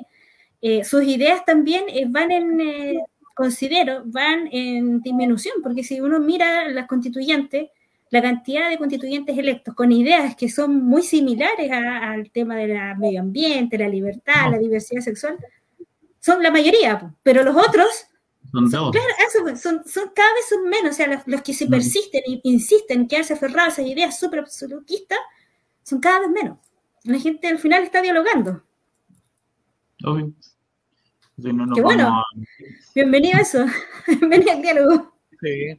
[0.61, 2.99] eh, sus ideas también eh, van en, eh,
[3.33, 7.69] considero, van en disminución, porque si uno mira las constituyentes,
[8.11, 13.21] la cantidad de constituyentes electos con ideas que son muy similares al tema del medio
[13.21, 15.37] ambiente, la libertad, la diversidad sexual,
[16.19, 17.87] son la mayoría, pero los otros
[18.51, 18.91] Son.
[18.91, 19.07] Claro,
[19.55, 23.07] son, son, cada vez son menos, o sea, los, que se persisten e insisten en
[23.07, 25.19] quedarse aferrados a esas ideas súper absolutistas,
[25.83, 26.57] son cada vez menos.
[27.03, 28.63] La gente al final está dialogando.
[30.03, 30.33] Obvio.
[31.75, 32.23] Qué bueno.
[32.95, 33.65] Bienvenido a eso.
[34.07, 35.13] Bienvenido al diálogo.
[35.41, 35.77] Sí.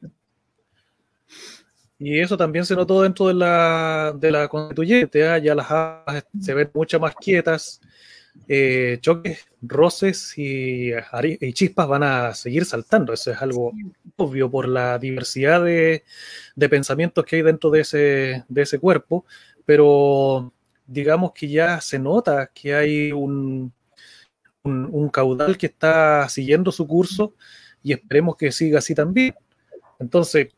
[2.00, 5.28] Y eso también se notó dentro de la, de la constituyente.
[5.28, 5.36] ¿ah?
[5.36, 7.78] Ya las aves se ven mucho más quietas.
[8.48, 13.12] Eh, choques, roces y, y, chispas van a seguir saltando.
[13.12, 13.72] Eso es algo
[14.16, 16.04] obvio por la diversidad de,
[16.56, 19.26] de pensamientos que hay dentro de ese, de ese cuerpo.
[19.66, 20.54] Pero
[20.86, 23.74] digamos que ya se nota que hay un,
[24.62, 27.34] un, caudal que está siguiendo su curso
[27.82, 29.34] y esperemos que siga así también.
[29.98, 30.48] Entonces,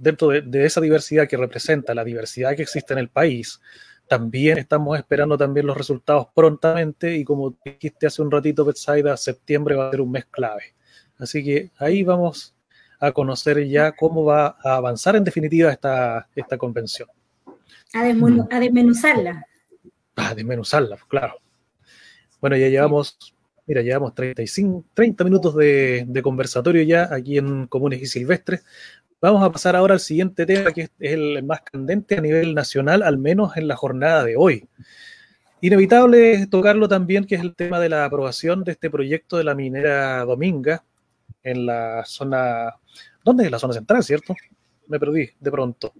[0.00, 3.60] dentro de, esa diversidad que representa la diversidad que existe en el país,
[4.08, 9.76] también estamos esperando también los resultados prontamente y como dijiste hace un ratito, Betsaida, septiembre
[9.76, 10.74] va a ser un mes clave.
[11.18, 12.56] Así que ahí vamos
[12.98, 17.08] a conocer ya cómo va a avanzar en definitiva esta, esta convención.
[17.92, 18.02] A,
[18.58, 19.46] desmenuzarla.
[20.16, 21.34] A desmenuzarla, claro.
[22.40, 23.18] Bueno, ya llevamos
[23.70, 28.64] Mira, llevamos 35, 30 minutos de, conversatorio ya aquí en Comunes y Silvestres.
[29.22, 33.02] Vamos a pasar ahora al siguiente tema, que es el más candente a nivel nacional,
[33.02, 34.66] al menos en la jornada de hoy.
[35.60, 39.54] Inevitable tocarlo también, que es el tema de la aprobación de este proyecto de la
[39.54, 40.82] minera Dominga
[41.42, 42.76] en la zona,
[43.22, 44.34] ¿dónde es la zona central, cierto?
[44.86, 45.92] Me perdí de pronto.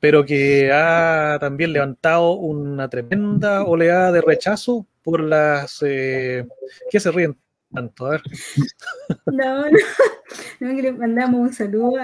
[0.00, 5.78] Pero que ha también levantado una tremenda oleada de rechazo por las...
[5.82, 6.44] Eh,
[6.90, 7.36] ¿Qué se ríen
[7.72, 8.06] tanto?
[8.06, 8.22] A ver.
[9.26, 9.78] No, no,
[10.60, 11.94] no, que le mandamos un saludo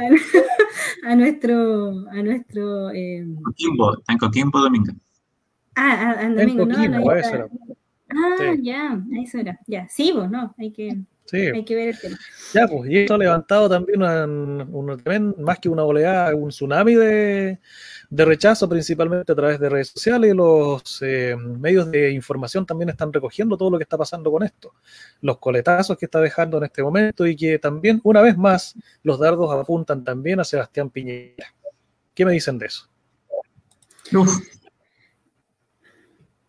[1.04, 2.08] a, nuestro...
[2.10, 3.26] A nuestro eh...
[3.42, 4.92] Coquimbo, está en Coquimbo Domingo.
[5.76, 7.10] Ah, en Domingo, no, no,
[8.10, 9.60] Ah, ya, eso era.
[9.66, 10.98] Ya, sí, vos, no, hay que...
[11.30, 11.36] Sí.
[11.36, 12.18] Hay que ver el tema.
[12.54, 14.00] Ya, pues, y esto ha levantado también
[15.38, 17.58] más que una oleada, un tsunami de,
[18.08, 20.34] de rechazo, principalmente a través de redes sociales.
[20.34, 24.72] Los eh, medios de información también están recogiendo todo lo que está pasando con esto.
[25.20, 29.18] Los coletazos que está dejando en este momento y que también, una vez más, los
[29.18, 31.54] dardos apuntan también a Sebastián Piñera.
[32.14, 32.88] ¿Qué me dicen de eso?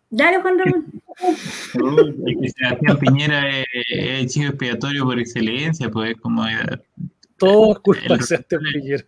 [0.09, 1.01] Dale, Juan Ramón.
[2.57, 6.43] Sebastián Piñera es el chivo expiatorio por excelencia, pues como...
[7.37, 9.05] Todo es culpa de Sebastián Piñera.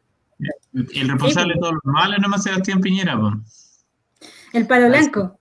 [0.73, 3.19] El responsable de todos los males no más Sebastián Piñera,
[4.53, 5.39] El palo blanco.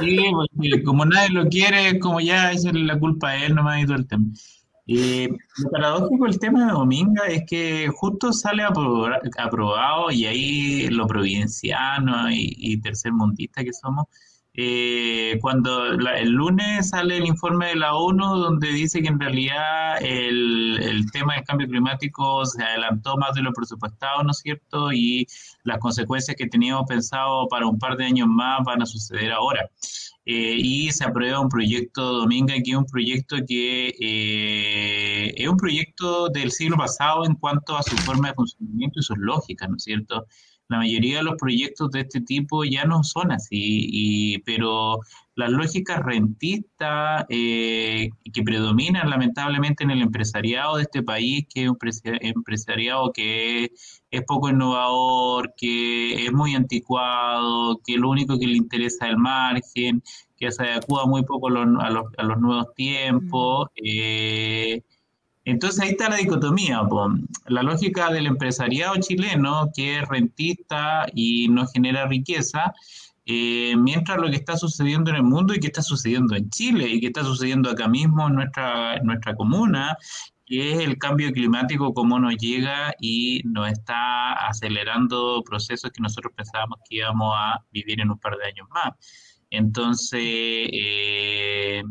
[0.00, 3.86] Sí, porque como nadie lo quiere, como ya es la culpa de él nomás y
[3.86, 4.26] todo el tema.
[4.90, 11.06] Eh, lo paradójico del tema de Dominga es que justo sale aprobado y ahí lo
[11.06, 14.06] provinciano y, y tercermundista que somos,
[14.60, 20.02] eh, cuando el lunes sale el informe de la ONU donde dice que en realidad
[20.02, 24.92] el, tema del cambio climático se adelantó más de lo presupuestado, ¿no es cierto?
[24.92, 25.28] Y
[25.62, 29.70] las consecuencias que teníamos pensado para un par de años más van a suceder ahora.
[30.24, 35.56] Eh, y se aprueba un proyecto Dominga, que es un proyecto que eh, es un
[35.56, 39.76] proyecto del siglo pasado en cuanto a su forma de funcionamiento y sus lógicas, ¿no
[39.76, 40.26] es cierto?
[40.68, 45.00] La mayoría de los proyectos de este tipo ya no son así, y, pero
[45.34, 51.70] las lógicas rentistas eh, que predominan lamentablemente en el empresariado de este país, que es
[51.70, 51.78] un
[52.20, 53.70] empresariado que
[54.10, 59.18] es, poco innovador, que es muy anticuado, que lo único que le interesa es el
[59.18, 60.02] margen,
[60.36, 63.68] que se adecua muy poco a los, a los, nuevos tiempos.
[63.76, 64.82] Eh,
[65.50, 66.82] entonces ahí está la dicotomía,
[67.46, 72.74] la lógica del empresariado chileno que es rentista y no genera riqueza,
[73.24, 76.88] eh, mientras lo que está sucediendo en el mundo y que está sucediendo en Chile
[76.88, 79.96] y que está sucediendo acá mismo en nuestra, nuestra comuna,
[80.44, 86.32] que es el cambio climático, cómo nos llega y nos está acelerando procesos que nosotros
[86.36, 88.94] pensábamos que íbamos a vivir en un par de años más.
[89.50, 91.82] Entonces, eh,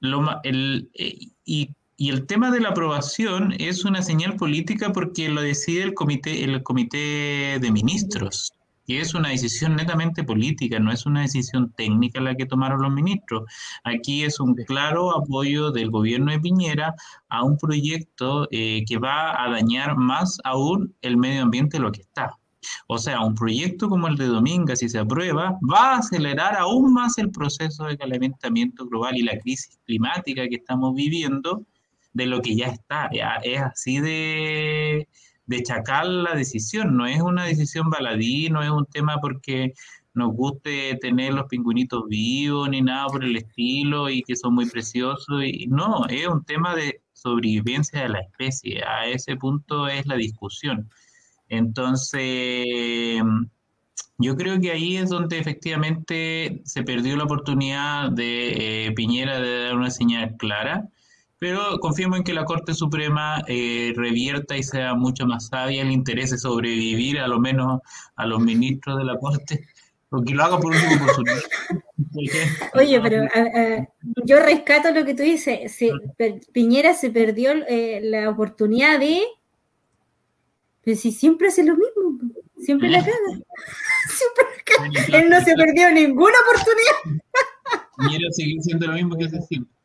[0.00, 5.28] lo, el, eh, y y el tema de la aprobación es una señal política porque
[5.28, 8.52] lo decide el comité, el comité de ministros.
[8.84, 12.92] Y es una decisión netamente política, no es una decisión técnica la que tomaron los
[12.92, 13.44] ministros.
[13.84, 16.94] Aquí es un claro apoyo del gobierno de Piñera
[17.28, 21.92] a un proyecto eh, que va a dañar más aún el medio ambiente de lo
[21.92, 22.36] que está.
[22.86, 26.92] O sea, un proyecto como el de Dominga, si se aprueba, va a acelerar aún
[26.92, 31.64] más el proceso de calentamiento global y la crisis climática que estamos viviendo,
[32.12, 33.08] de lo que ya está.
[33.42, 35.08] Es así de,
[35.46, 39.72] de chacal la decisión, no es una decisión baladí, no es un tema porque
[40.14, 44.68] nos guste tener los pingüinitos vivos ni nada por el estilo y que son muy
[44.68, 45.26] preciosos.
[45.68, 48.82] No, es un tema de sobrevivencia de la especie.
[48.84, 50.90] A ese punto es la discusión.
[51.48, 53.22] Entonces,
[54.18, 59.64] yo creo que ahí es donde efectivamente se perdió la oportunidad de eh, Piñera de
[59.64, 60.88] dar una señal clara,
[61.42, 65.92] pero confiemos en que la Corte Suprema eh, revierta y sea mucho más sabia, le
[65.92, 67.80] interese sobrevivir a lo menos
[68.14, 69.66] a los ministros de la Corte,
[70.08, 71.24] porque lo haga por último por su
[72.78, 73.26] Oye, pero
[74.24, 75.76] yo rescato lo que tú dices.
[76.52, 79.22] Piñera se perdió eh, la oportunidad de.
[80.84, 82.20] Pero si siempre hace lo mismo,
[82.56, 83.18] siempre la caga.
[85.18, 87.20] Él no se perdió ninguna oportunidad.
[87.98, 89.81] Piñera sigue siendo lo mismo que hace siempre.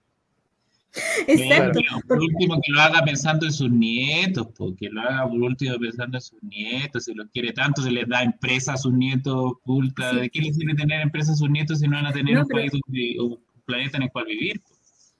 [1.27, 1.79] Exacto.
[2.07, 6.17] por último, que lo haga pensando en sus nietos, porque lo haga por último pensando
[6.17, 10.13] en sus nietos, si los quiere tanto, se les da empresa a sus nietos oculta.
[10.13, 12.47] ¿De qué les sirve tener empresa a sus nietos si no van a tener un,
[12.47, 14.61] país, un planeta en el cual vivir?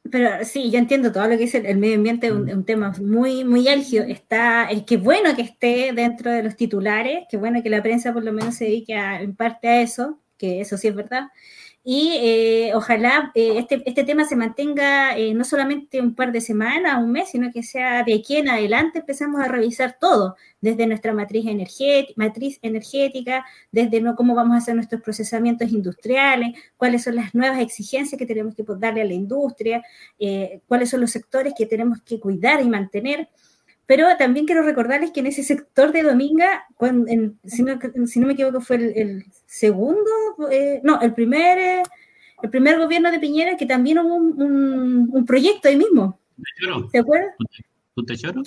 [0.10, 3.44] Pero sí, yo entiendo todo lo que dice el, medio ambiente, es un, tema muy,
[3.44, 4.06] muy álgido.
[4.06, 8.14] Está, es que bueno que esté dentro de los titulares, que bueno que la prensa
[8.14, 11.28] por lo menos se dedique en parte a eso, que eso sí es verdad
[11.90, 16.42] y eh, ojalá eh, este, este, tema se mantenga eh, no solamente un par de
[16.42, 20.86] semanas, un mes, sino que sea de aquí en adelante empezamos a revisar todo, desde
[20.86, 27.04] nuestra matriz, energética, matriz energética, desde no, cómo vamos a hacer nuestros procesamientos industriales, cuáles
[27.04, 29.82] son las nuevas exigencias que tenemos que darle a la industria,
[30.68, 33.30] cuáles son los sectores que tenemos que cuidar y mantener.
[33.88, 37.10] Pero también quiero recordarles que en ese sector de Dominga, cuando,
[37.46, 40.12] si, no, me equivoco, fue el, segundo,
[40.52, 41.84] eh, no, el primer, eh,
[42.44, 46.20] el primer gobierno de Piñera, que también hubo un, proyecto ahí mismo.
[46.92, 47.30] ¿Se acuerdan?
[47.96, 48.44] ¿Punta Choro?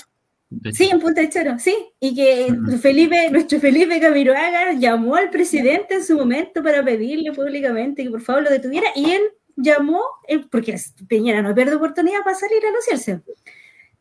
[0.72, 1.74] Sí, en Punta de Choro, sí.
[1.98, 8.04] Y que Felipe, nuestro Felipe Camiroaga llamó al presidente en su momento para pedirle públicamente
[8.04, 9.22] que por favor lo detuviera y él
[9.56, 10.76] llamó, eh, porque
[11.08, 13.22] Piñera no pierde oportunidad para salir a anunciarse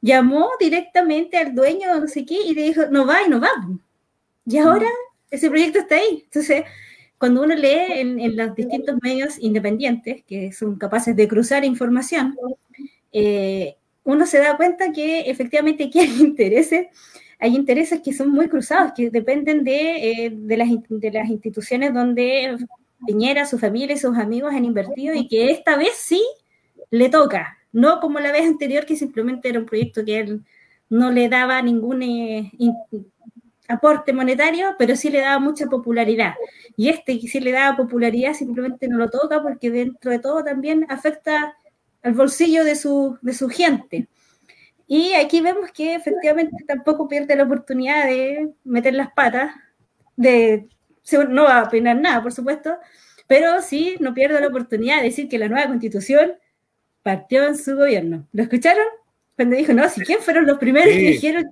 [0.02, 3.52] llamó directamente al dueño, no sé qué, y le dijo, no va y no va.
[4.45, 4.88] Y ahora
[5.30, 6.22] ese proyecto está ahí.
[6.24, 6.64] Entonces,
[7.18, 12.36] cuando uno lee en, los distintos medios independientes, que son capaces de cruzar información,
[13.12, 16.88] eh, uno se da cuenta que efectivamente aquí hay intereses,
[17.39, 21.93] hay intereses que son muy cruzados, que dependen de, eh, de, las, de las instituciones
[21.93, 22.58] donde
[23.06, 26.22] Piñera, su familia y sus amigos han invertido y que esta vez sí
[26.89, 30.45] le toca, no como la vez anterior que simplemente era un proyecto que él
[30.89, 32.51] no le daba ningún eh,
[33.67, 36.34] aporte monetario, pero sí le daba mucha popularidad.
[36.76, 40.43] Y este que sí le daba popularidad simplemente no lo toca porque dentro de todo
[40.43, 41.55] también afecta
[42.01, 44.07] al bolsillo de su, de su gente.
[44.88, 49.53] Y aquí vemos que efectivamente tampoco pierde la oportunidad de meter las patas,
[50.15, 50.67] de
[51.30, 52.76] no va a opinar nada, por supuesto,
[53.28, 56.34] pero sí no pierde la oportunidad de decir que la nueva constitución
[57.04, 58.28] partió en su gobierno.
[58.34, 58.86] ¿Lo escucharon?
[59.36, 61.45] Cuando dijo, no, si quién fueron los primeros que dijeron...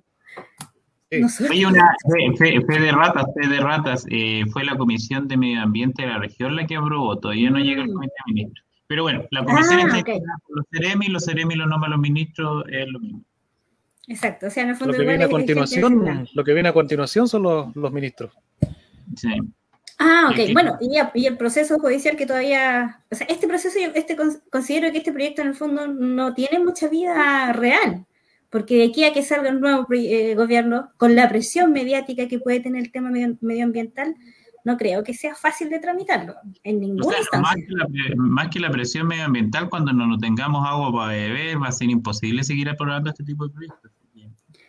[1.49, 1.89] Hay una
[2.37, 6.19] fe, de ratas, fe de ratas, eh, fue la Comisión de Medio Ambiente de la
[6.19, 7.93] región la que aprobó, todavía no llega el mm.
[7.93, 8.67] Comité de Ministros.
[8.87, 10.13] Pero bueno, la comisión ah, está
[10.49, 13.21] los CEREMI, los CEREMI los nombran los ministros, es lo mismo.
[14.07, 14.93] Exacto, o sea, en el fondo...
[14.93, 18.31] Lo que viene a continuación, lo que viene a continuación son los, los ministros.
[19.15, 19.29] Sí.
[19.99, 20.53] Ah, ok.
[20.53, 24.15] Bueno, y, el proceso judicial que todavía, o sea, este proceso, este
[24.51, 28.05] considero que este proyecto en el fondo no tiene mucha vida real,
[28.51, 32.39] porque de aquí a que salga un nuevo eh, gobierno, con la presión mediática que
[32.39, 33.09] puede tener el tema
[33.41, 34.15] medioambiental,
[34.63, 37.55] no creo que sea fácil de tramitarlo en ninguna instancia.
[38.17, 41.89] Más que, la, presión medioambiental, cuando no, no tengamos agua para beber, va a ser
[41.89, 43.91] imposible seguir aprobando este tipo de proyectos.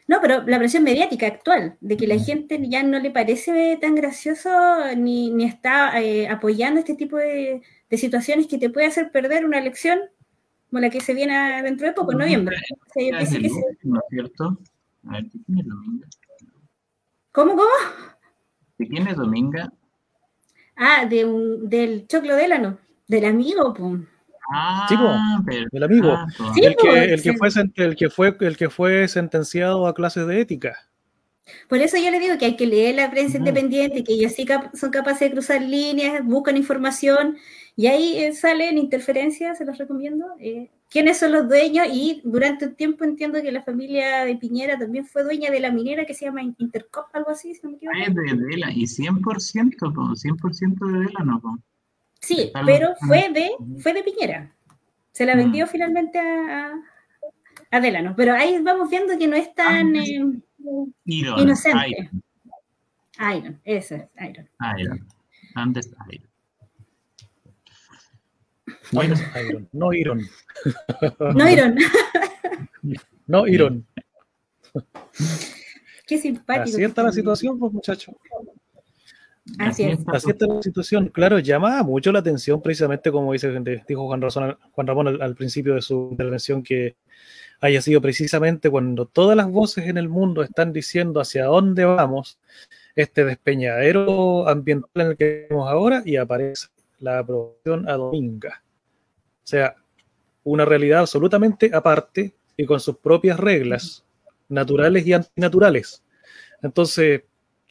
[0.09, 2.25] No, pero la presión mediática actual, de que la mm.
[2.25, 4.49] gente ya no le parece tan gracioso
[4.97, 9.59] ni, ni está eh, apoyando este tipo de, situaciones que te puede hacer perder una
[9.59, 10.01] elección
[10.71, 12.57] como la que se viene dentro de poco, en noviembre.
[13.11, 14.59] ¿No es cierto?
[15.07, 16.09] A ver, ¿quién es Dominga?
[17.33, 17.71] ¿Cómo, cómo?
[18.79, 19.73] ¿De quién es Dominga?
[20.77, 24.01] Ah, de un, del Choclo Delano, del amigo, pues.
[24.51, 24.87] Ah,
[25.73, 26.17] el amigo.
[26.57, 30.41] el, que, el, que fue, el, que fue, el que fue sentenciado a clases de
[30.41, 30.89] ética.
[31.69, 34.47] Por eso yo le digo que hay que leer la prensa independiente, que ellos sí
[34.75, 37.37] son capaces de cruzar líneas, buscan información
[37.77, 40.27] y ahí eh, salen interferencias, se los recomiendo.
[40.41, 44.79] Eh, quiénes son los dueños y durante un tiempo entiendo que la familia de Piñera
[44.79, 47.77] también fue dueña de la minera que se llama Intercop, algo así, si no me
[47.77, 47.99] equivoco.
[47.99, 51.41] Ah, de Vela, y 100%, 100% de Vela, ¿no?
[52.21, 53.51] Sí, pero fue de,
[53.81, 54.53] fue de Piñera.
[55.13, 55.69] Se la vendió mm.
[55.69, 56.73] finalmente a,
[57.71, 58.15] a Delano.
[58.17, 60.21] Pero ahí vamos viendo que no es tan eh,
[61.05, 62.11] inocente.
[63.35, 63.61] Iron.
[63.65, 64.49] ese es Iron.
[64.79, 65.07] Iron.
[65.55, 66.29] Antes Iron.
[68.93, 69.15] Bueno,
[69.49, 70.21] Iron, no Iron.
[71.35, 71.77] No Iron.
[73.27, 73.87] no Irón.
[76.07, 76.77] Qué simpático.
[76.77, 78.15] Así está la situación, pues, muchachos.
[79.59, 79.99] Así es.
[80.07, 81.09] Así está la situación.
[81.09, 83.51] Claro, llama mucho la atención, precisamente como dice,
[83.87, 84.23] dijo Juan,
[84.73, 86.97] Juan Ramón al, al, principio de su intervención, que
[87.61, 92.39] haya sido precisamente cuando todas las voces en el mundo están diciendo hacia dónde vamos,
[92.95, 96.69] este despeñadero ambiental en el que estamos ahora, y aparece
[97.01, 98.63] la aprobación a Dominga.
[99.43, 99.77] O sea,
[100.45, 104.05] una realidad absolutamente aparte y con sus propias reglas
[104.49, 106.03] naturales y antinaturales.
[106.63, 107.23] Entonces,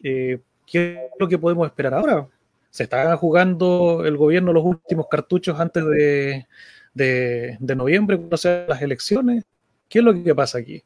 [0.03, 2.27] eh, ¿qué es lo que podemos esperar ahora?
[2.69, 6.45] Se está jugando el gobierno los últimos cartuchos antes de,
[6.93, 9.45] de, de noviembre, cuando sean las elecciones.
[9.89, 10.83] ¿Qué es lo que pasa aquí?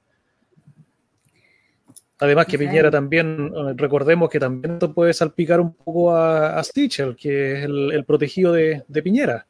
[2.20, 6.64] Además que Piñera también, eh, recordemos que también esto puede salpicar un poco a, a
[6.64, 9.48] Stichel, que es el, el protegido de, de, Piñera.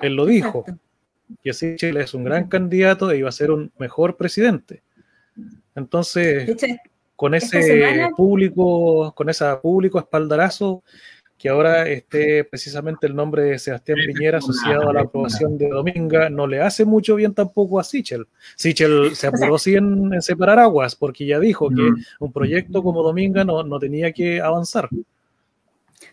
[0.00, 0.82] Él lo dijo, Exacto.
[1.44, 4.82] que Stichel es un gran candidato e iba a ser un mejor presidente.
[5.76, 6.50] Entonces,
[7.16, 8.10] con ese semana...
[8.10, 10.82] público, con ese público espaldarazo,
[11.38, 16.30] que ahora esté precisamente el nombre de Sebastián Piñera asociado a la aprobación de Dominga,
[16.30, 18.26] no le hace mucho bien tampoco a Sichel.
[18.54, 21.90] Sichel se apuró sí en, en, separar aguas, porque ya dijo que
[22.20, 24.88] un proyecto como Dominga no, no tenía que avanzar.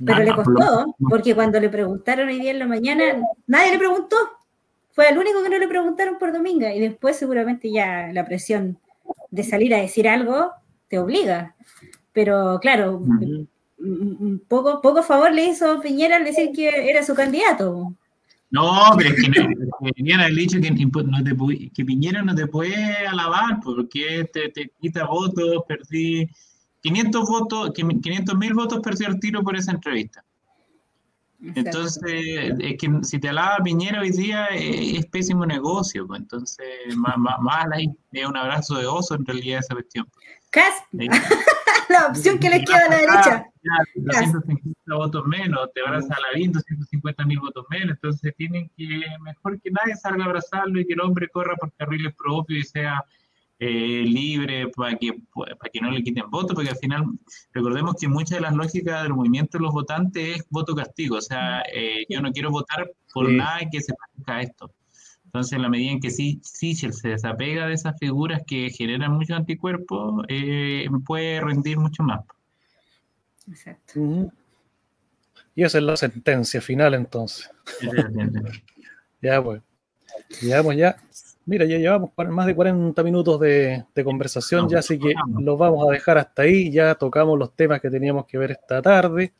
[0.03, 3.03] Pero le costó, porque cuando le preguntaron hoy día en la mañana,
[3.47, 4.15] nadie le preguntó.
[4.91, 8.77] Fue el único que no le preguntaron por Dominga, y después seguramente ya la presión
[9.31, 10.51] de salir a decir algo
[10.93, 11.55] te obliga.
[12.13, 13.47] Pero claro, uh -huh
[14.47, 17.93] poco, poco favor le hizo Piñera al decir que era su candidato.
[18.51, 19.47] No, pero es que, no,
[19.83, 24.49] que Piñera ha dicho que, no te, que Piñera no te puede alabar porque te,
[24.49, 26.27] te quita votos, perdí
[26.81, 30.23] 500 votos, 500 mil votos perdió el tiro por esa entrevista.
[31.55, 32.03] Entonces,
[32.59, 36.65] es que si te alaba Piñera hoy día es, es pésimo negocio, pues entonces,
[36.95, 37.65] más, más, más
[38.11, 40.05] es un abrazo de oso en realidad esa cuestión.
[40.53, 40.83] Cas
[41.89, 43.45] la opción que le queda a la derecha.
[43.63, 48.69] Ya, 250 votos menos, te abraza a la BIN, 250 mil votos menos, entonces tienen
[48.77, 52.59] que, mejor que nadie salga a abrazarlo y que el hombre corra por carriles propios
[52.59, 53.03] y sea
[53.57, 57.03] eh, libre para que, para que no le quiten votos, porque al final,
[57.53, 61.21] recordemos que muchas de las lógicas del movimiento de los votantes es voto castigo, o
[61.21, 63.35] sea, eh, yo no quiero votar por sí.
[63.37, 64.71] nada que se parezca a esto.
[65.33, 69.13] Entonces, en la medida en que sí, sí se desapega de esas figuras que generan
[69.13, 72.21] muchos anticuerpos, eh, puede rendir mucho más.
[73.47, 73.99] Exacto.
[73.99, 74.31] Uh -huh.
[75.55, 77.49] Y esa es la sentencia final, entonces.
[79.23, 79.63] ya, pues.
[80.39, 80.97] Llevamos ya.
[81.47, 85.57] Mira, ya llevamos más de 40 minutos de, de conversación, no, ya así que los
[85.57, 86.71] vamos a dejar hasta ahí.
[86.71, 89.33] Ya tocamos los temas que teníamos que ver esta tarde.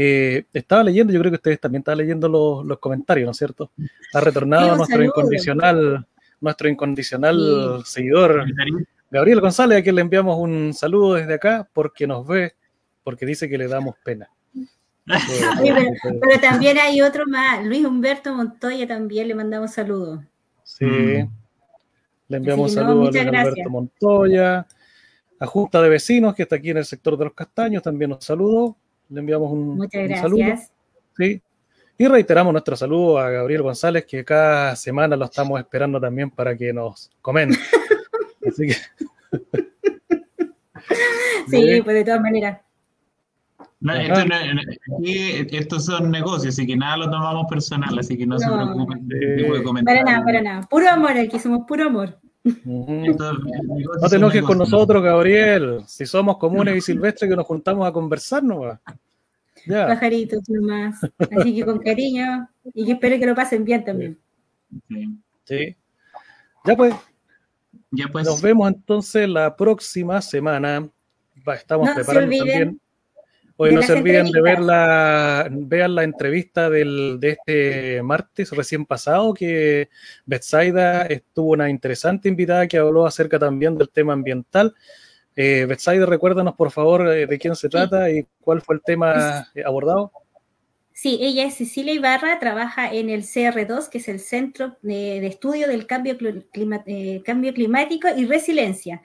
[0.00, 3.36] Eh, estaba leyendo, yo creo que ustedes también estaban leyendo los, los comentarios, ¿no es
[3.36, 3.72] cierto?
[4.14, 5.06] Ha retornado nuestro saludo.
[5.06, 6.06] incondicional,
[6.40, 7.94] nuestro incondicional sí.
[7.94, 8.44] seguidor,
[9.10, 12.54] Gabriel González, a quien le enviamos un saludo desde acá porque nos ve,
[13.02, 14.30] porque dice que le damos pena.
[15.08, 20.20] Sí, pero, pero, también hay otro más, Luis Humberto Montoya también le mandamos saludos.
[20.62, 21.30] Sí, mm.
[22.28, 23.48] le enviamos no, saludos a Luis gracias.
[23.48, 24.66] Humberto Montoya,
[25.40, 28.24] a Junta de Vecinos, que está aquí en el sector de los Castaños, también nos
[28.24, 28.76] saludó.
[29.08, 30.44] Le enviamos un, un saludo.
[31.16, 31.42] Sí.
[32.00, 36.56] Y reiteramos nuestro saludo a Gabriel González, que cada semana lo estamos esperando también para
[36.56, 37.58] que nos comente.
[38.48, 38.74] Así que.
[41.48, 42.60] sí, pues de todas maneras.
[43.80, 44.34] No, esto, no,
[44.98, 48.48] aquí, estos son negocios, así que nada lo tomamos personal, así que no, no se
[48.48, 50.68] preocupen de Para nada, para nada.
[50.68, 52.18] Puro amor, aquí somos puro amor.
[52.44, 55.80] No te enojes con nosotros, Gabriel.
[55.86, 58.78] Si somos comunes y silvestres que nos juntamos a conversar, ¿no?
[59.66, 59.86] Ya.
[59.86, 61.00] Pajaritos nomás.
[61.36, 64.18] Así que con cariño y que espero que lo pasen bien también.
[64.88, 65.18] Sí.
[65.44, 65.76] sí.
[66.64, 66.94] Ya pues.
[67.90, 68.26] Ya pues.
[68.26, 70.88] Nos vemos entonces la próxima semana.
[71.54, 72.80] Estamos no preparando también.
[73.60, 78.86] Hoy no se olviden de ver la, vean la entrevista del, de este martes recién
[78.86, 79.88] pasado, que
[80.26, 84.76] Betsaida estuvo una interesante invitada que habló acerca también del tema ambiental.
[85.34, 88.18] Eh, Betsaida, recuérdanos por favor de quién se trata sí.
[88.18, 90.12] y cuál fue el tema abordado.
[91.00, 95.28] Sí, ella es Cecilia Ibarra, trabaja en el CR2, que es el Centro de, de
[95.28, 96.18] Estudio del Cambio,
[96.50, 99.00] Clima, eh, Cambio Climático y Resiliencia.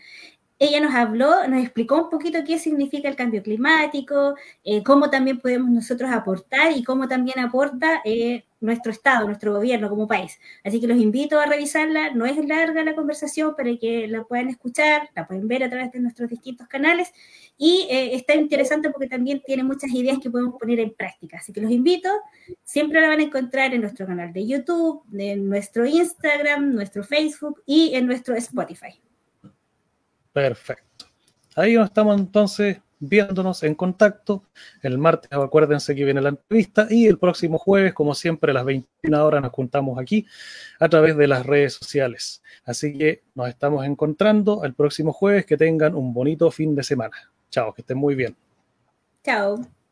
[0.59, 5.39] Ella nos habló, nos explicó un poquito qué significa el cambio climático, eh, cómo también
[5.39, 10.39] podemos nosotros aportar y cómo también aporta eh, nuestro Estado, nuestro gobierno como país.
[10.63, 14.47] Así que los invito a revisarla, no es larga la conversación para que la puedan
[14.47, 17.11] escuchar, la pueden ver a través de nuestros distintos canales
[17.57, 21.37] y eh, está interesante porque también tiene muchas ideas que podemos poner en práctica.
[21.37, 22.09] Así que los invito,
[22.63, 27.61] siempre la van a encontrar en nuestro canal de YouTube, en nuestro Instagram, nuestro Facebook
[27.65, 29.01] y en nuestro Spotify.
[30.33, 31.05] Perfecto.
[31.55, 34.43] Ahí nos estamos entonces viéndonos en contacto.
[34.81, 38.65] El martes acuérdense que viene la entrevista y el próximo jueves, como siempre, a las
[38.65, 40.25] 21 horas nos juntamos aquí
[40.79, 42.41] a través de las redes sociales.
[42.65, 45.45] Así que nos estamos encontrando el próximo jueves.
[45.45, 47.15] Que tengan un bonito fin de semana.
[47.49, 48.35] Chao, que estén muy bien.
[49.23, 49.82] Chao.